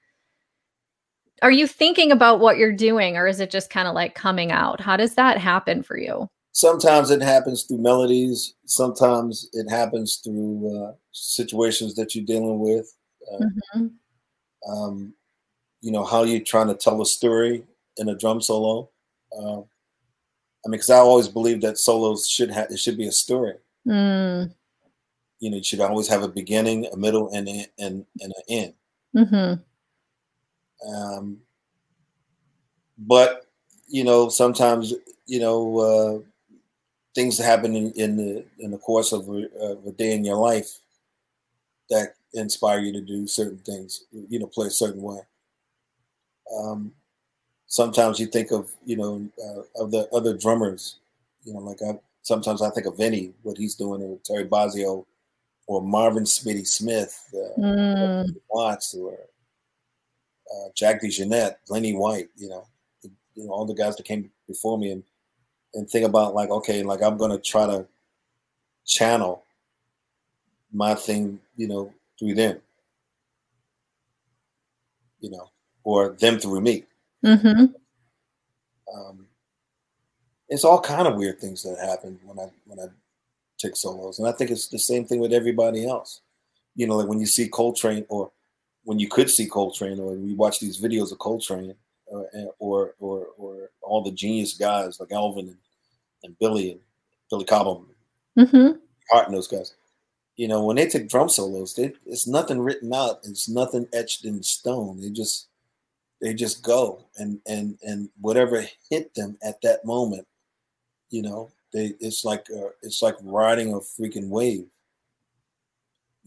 [1.42, 4.50] are you thinking about what you're doing, or is it just kind of like coming
[4.50, 4.80] out?
[4.80, 6.28] How does that happen for you?
[6.58, 8.54] Sometimes it happens through melodies.
[8.66, 12.92] Sometimes it happens through uh, situations that you're dealing with.
[13.32, 13.44] Uh,
[13.76, 13.90] Mhm.
[14.68, 15.14] um,
[15.82, 17.64] you know how you're trying to tell a story
[17.98, 18.90] in a drum solo.
[19.36, 19.60] Uh,
[20.64, 23.54] I mean, because I always believe that solos should have it should be a story.
[23.86, 24.52] Mm,
[25.40, 28.42] You know, you should always have a beginning, a middle, and a, and and an
[28.48, 28.74] end.
[29.14, 29.62] mhm.
[30.86, 31.42] Um,
[32.98, 33.46] but
[33.86, 34.92] you know, sometimes
[35.26, 36.24] you know
[37.18, 40.24] uh, that happen in, in the in the course of a, of a day in
[40.24, 40.78] your life
[41.90, 44.04] that inspire you to do certain things.
[44.12, 45.20] You know, play a certain way.
[46.56, 46.92] Um,
[47.66, 50.96] sometimes you think of you know uh, of the other drummers.
[51.44, 55.06] You know, like I sometimes I think of Vinnie, what he's doing, with Terry Bozzio,
[55.66, 62.28] or Marvin Smitty Smith, uh, Mm, Watts, or uh, Jack DeJohnette, Lenny White.
[62.36, 62.66] You know,
[63.34, 65.02] you know all the guys that came before me, and
[65.74, 67.86] and think about like okay, like I'm gonna try to
[68.86, 69.44] channel
[70.72, 72.58] my thing, you know, through them.
[75.20, 75.50] You know,
[75.82, 76.84] or them through me.
[77.24, 77.74] mhm.
[78.94, 79.26] um,
[80.48, 82.86] it's all kind of weird things that happen when I when I
[83.58, 86.20] take solos, and I think it's the same thing with everybody else.
[86.76, 88.30] You know, like when you see Coltrane or
[88.84, 91.74] when you could see Coltrane or you watch these videos of Coltrane
[92.10, 92.28] or
[92.58, 95.56] or or, or all the genius guys like Elvin and,
[96.24, 96.80] and Billy and
[97.30, 97.86] Billy Cobham,
[98.38, 98.78] mm-hmm.
[99.10, 99.74] Hart and those guys.
[100.36, 103.20] You know, when they take drum solos, they, it's nothing written out.
[103.24, 105.00] It's nothing etched in stone.
[105.00, 105.48] They just
[106.20, 110.26] they just go and and and whatever hit them at that moment,
[111.10, 114.66] you know, they it's like uh, it's like riding a freaking wave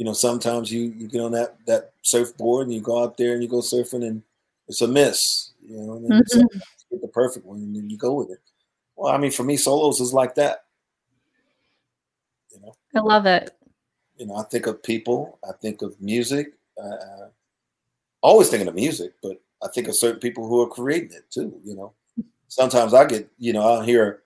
[0.02, 3.34] you know, sometimes you you get on that that surfboard and you go out there
[3.34, 4.24] and you go surfing and
[4.72, 6.58] it's a miss, you know, and then mm-hmm.
[6.90, 8.40] get the perfect one and then you go with it.
[8.96, 10.64] Well, I mean, for me, solos is like that.
[12.54, 13.52] You know, I love it.
[14.16, 16.54] You know, I think of people, I think of music.
[16.82, 17.28] Uh,
[18.22, 21.60] always thinking of music, but I think of certain people who are creating it too.
[21.66, 21.94] You know,
[22.48, 24.22] sometimes I get, you know, I'll hear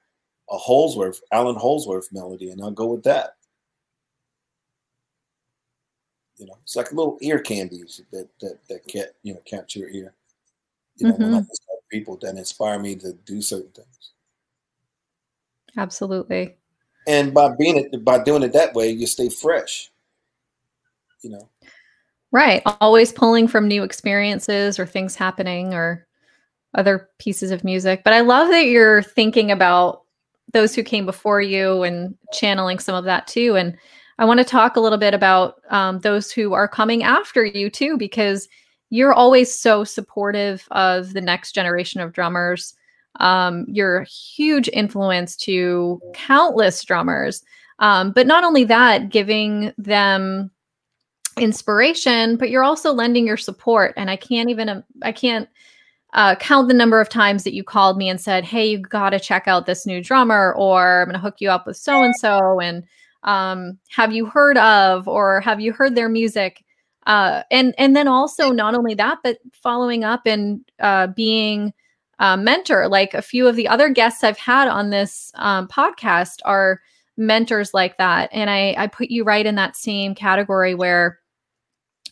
[0.52, 3.38] a Holdsworth, Allan Holdsworth melody, and I'll go with that.
[6.38, 9.90] You know, it's like little ear candies that that that get you know capture your
[9.90, 10.14] ear.
[10.98, 11.24] You know, mm-hmm.
[11.24, 11.46] when I
[11.92, 14.12] people that inspire me to do certain things.
[15.78, 16.56] Absolutely.
[17.08, 19.92] And by being it by doing it that way, you stay fresh.
[21.22, 21.50] You know.
[22.32, 22.62] Right.
[22.82, 26.06] Always pulling from new experiences or things happening or
[26.74, 28.04] other pieces of music.
[28.04, 30.02] But I love that you're thinking about
[30.52, 33.56] those who came before you and channeling some of that too.
[33.56, 33.78] And
[34.20, 37.70] I want to talk a little bit about um, those who are coming after you
[37.70, 38.48] too, because
[38.90, 42.74] you're always so supportive of the next generation of drummers.
[43.20, 47.44] Um, you're a huge influence to countless drummers.
[47.80, 50.52] Um, but not only that, giving them
[51.38, 53.94] inspiration, but you're also lending your support.
[53.98, 55.50] And I can't even, I can't
[56.14, 59.10] uh, count the number of times that you called me and said, Hey, you got
[59.10, 62.02] to check out this new drummer, or I'm going to hook you up with so
[62.02, 62.62] and so.
[62.62, 62.84] And
[63.24, 66.65] um, have you heard of or have you heard their music
[67.06, 71.74] uh, and and then also not only that but following up and uh, being
[72.20, 76.40] a mentor like a few of the other guests i've had on this um, podcast
[76.46, 76.80] are
[77.18, 78.30] mentors like that.
[78.32, 81.20] And i i put you right in that same category where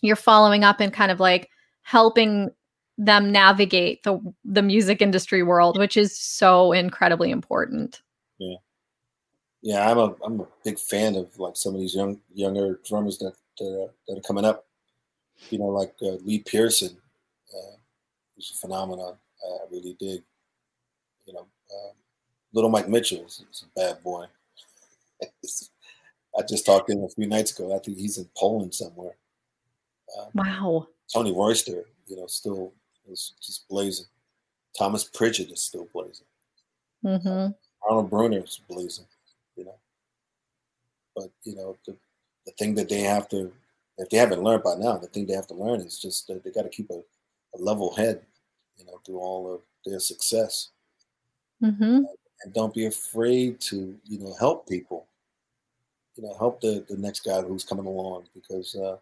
[0.02, 1.50] you're following up and kind of like
[1.82, 2.52] helping
[2.98, 8.02] them navigate the the music industry world which is so incredibly important.
[8.38, 8.58] Yeah.
[9.62, 13.18] Yeah, I'm a I'm a big fan of like some of these young younger drummers
[13.20, 14.66] that that are, that are coming up.
[15.50, 16.98] You know, like uh, Lee Pearson,
[17.54, 17.76] uh,
[18.36, 19.16] who's a phenomenon.
[19.44, 20.24] I really dig.
[21.26, 21.92] You know, uh,
[22.54, 24.26] Little Mike Mitchell is, is a bad boy.
[26.38, 27.76] I just talked to him a few nights ago.
[27.76, 29.16] I think he's in Poland somewhere.
[30.18, 30.88] Um, wow.
[31.14, 32.74] Tony Royster, you know, still
[33.10, 34.08] is just blazing.
[34.78, 36.26] Thomas Pridgen is still blazing.
[37.06, 37.52] Mm-hmm.
[37.88, 39.06] Arnold Bruner is blazing
[39.56, 39.76] you know.
[41.16, 41.96] But you know, the
[42.46, 43.52] the thing that they have to,
[43.98, 46.44] if they haven't learned by now, the thing they have to learn is just that
[46.44, 47.02] they got to keep a,
[47.56, 48.22] a, level head,
[48.78, 50.70] you know, through all of their success,
[51.62, 52.02] mm-hmm.
[52.44, 55.08] and don't be afraid to, you know, help people.
[56.16, 58.98] You know, help the the next guy who's coming along because uh,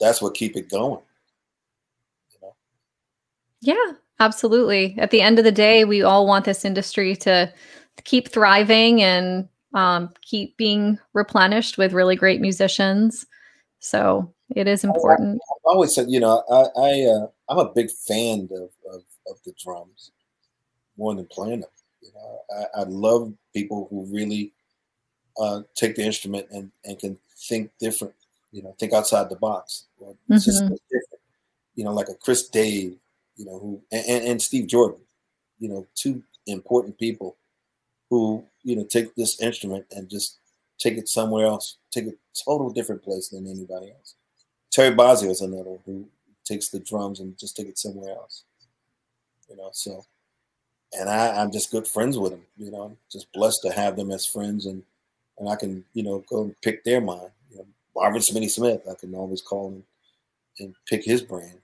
[0.00, 1.00] that's what keep it going.
[2.32, 2.56] You know.
[3.60, 4.96] Yeah, absolutely.
[4.98, 7.52] At the end of the day, we all want this industry to
[8.04, 13.24] keep thriving and um, keep being replenished with really great musicians.
[13.86, 15.40] So it is important.
[15.48, 19.02] I, I always said, you know, I, I uh, I'm a big fan of, of,
[19.28, 20.10] of the drums
[20.98, 21.70] more than playing them.
[22.02, 24.52] You know, I, I love people who really
[25.40, 27.16] uh, take the instrument and, and can
[27.48, 28.14] think different.
[28.50, 29.84] You know, think outside the box.
[30.00, 30.34] It's mm-hmm.
[30.34, 31.22] just different.
[31.76, 32.96] You know, like a Chris Dave.
[33.36, 35.00] You know, who and, and Steve Jordan.
[35.60, 37.36] You know, two important people
[38.10, 40.38] who you know take this instrument and just
[40.78, 42.12] take it somewhere else, take a
[42.44, 44.14] total different place than anybody else.
[44.70, 46.06] Terry Bozzio is another who
[46.44, 48.44] takes the drums and just take it somewhere else.
[49.48, 50.04] You know, so
[50.92, 52.42] and I, I'm just good friends with them.
[52.56, 54.82] You know, I'm just blessed to have them as friends and
[55.38, 57.30] and I can, you know, go and pick their mind.
[57.50, 59.84] You know, Marvin Smitty Smith, I can always call him
[60.58, 61.54] and pick his brain.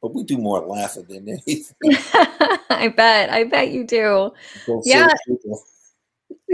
[0.00, 1.74] But we do more laughing than anything.
[2.70, 3.30] I bet.
[3.30, 4.32] I bet you do.
[4.84, 5.08] Yeah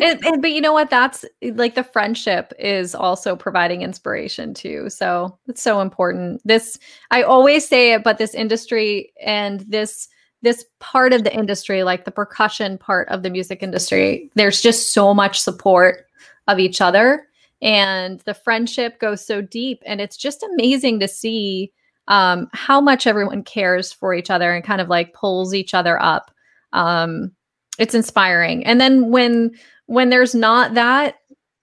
[0.01, 0.91] and, and, but you know what?
[0.91, 4.89] That's like the friendship is also providing inspiration too.
[4.89, 6.41] So it's so important.
[6.45, 6.79] This
[7.11, 10.09] I always say it, but this industry and this
[10.43, 14.95] this part of the industry, like the percussion part of the music industry, there's just
[14.95, 16.07] so much support
[16.49, 17.27] of each other,
[17.61, 21.73] and the friendship goes so deep, and it's just amazing to see
[22.09, 26.01] um, how much everyone cares for each other and kind of like pulls each other
[26.03, 26.31] up.
[26.73, 27.33] Um,
[27.79, 28.65] it's inspiring.
[28.67, 29.53] And then when
[29.91, 31.17] when there's not that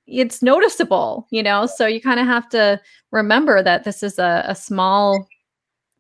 [0.06, 1.66] it's noticeable you know?
[1.66, 2.80] So you kind of have to
[3.12, 5.26] remember that this is a, a small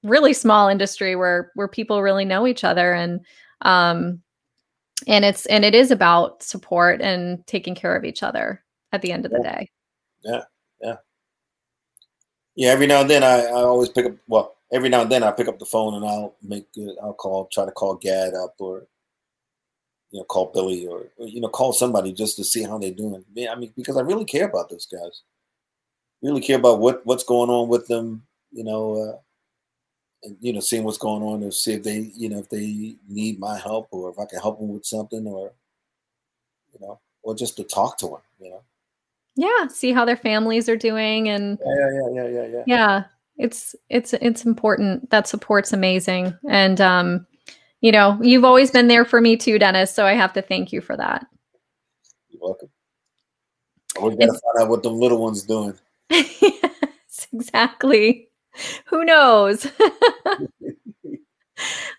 [0.04, 3.26] really small industry where where people really know each other and
[3.62, 4.22] um
[5.08, 9.12] and it's and it is about support and taking care of each other at the
[9.12, 9.70] end of the day.
[10.24, 10.44] Yeah
[10.82, 10.96] yeah.
[12.56, 15.24] Yeah every now and then i, I always pick up well every now and then
[15.24, 16.96] i pick up the phone and i'll make good.
[17.02, 18.86] i'll call try to call Gadd up or
[20.12, 22.91] you know call billy or, or you know call somebody just to see how they're
[22.91, 23.24] doing.
[23.49, 25.22] I mean because i really care about those guys.
[26.22, 29.18] Really care about what what's going on with them you know uh,
[30.24, 32.95] and, you know seeing what's going on to see if they you know if they
[33.08, 35.51] need my help or if i can help them with something or
[36.74, 38.64] you know or just to talk to them you know.
[39.36, 43.03] Yeah see how their families are doing and yeah yeah yeah yeah yeah, yeah
[43.38, 45.10] it's it's it's important.
[45.12, 46.36] That support's amazing.
[46.49, 47.28] And um
[47.82, 50.72] you know you've always been there for me too dennis so i have to thank
[50.72, 51.26] you for that
[52.30, 52.70] you're welcome
[54.02, 55.78] We're gonna find out what the little one's doing
[56.10, 58.30] yes, exactly
[58.86, 59.68] who knows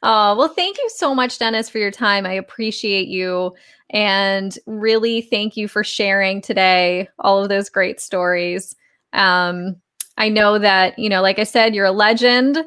[0.03, 2.27] Oh, well, thank you so much, Dennis, for your time.
[2.27, 3.55] I appreciate you.
[3.91, 8.77] And really thank you for sharing today all of those great stories.
[9.13, 9.77] Um,
[10.19, 12.59] I know that, you know, like I said, you're a legend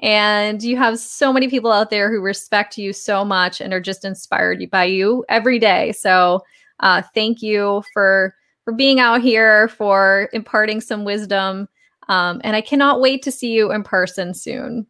[0.00, 3.80] and you have so many people out there who respect you so much and are
[3.80, 5.92] just inspired by you every day.
[5.92, 6.40] So
[6.80, 8.34] uh, thank you for
[8.64, 11.68] for being out here, for imparting some wisdom.
[12.08, 14.86] Um, and I cannot wait to see you in person soon.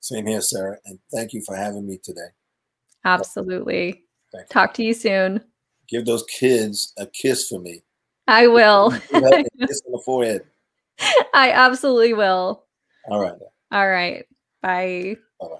[0.00, 0.78] Same here, Sarah.
[0.86, 2.28] And thank you for having me today.
[3.04, 4.04] Absolutely.
[4.50, 5.42] Talk to you soon.
[5.88, 7.82] Give those kids a kiss for me.
[8.26, 8.90] I will.
[8.90, 10.42] kiss on the forehead.
[11.34, 12.64] I absolutely will.
[13.10, 13.32] All right.
[13.72, 14.26] All right.
[14.62, 15.16] Bye.
[15.40, 15.56] Bye bye.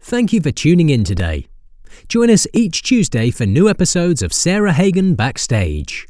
[0.00, 1.46] Thank you for tuning in today.
[2.08, 6.06] Join us each Tuesday for new episodes of Sarah Hagan Backstage.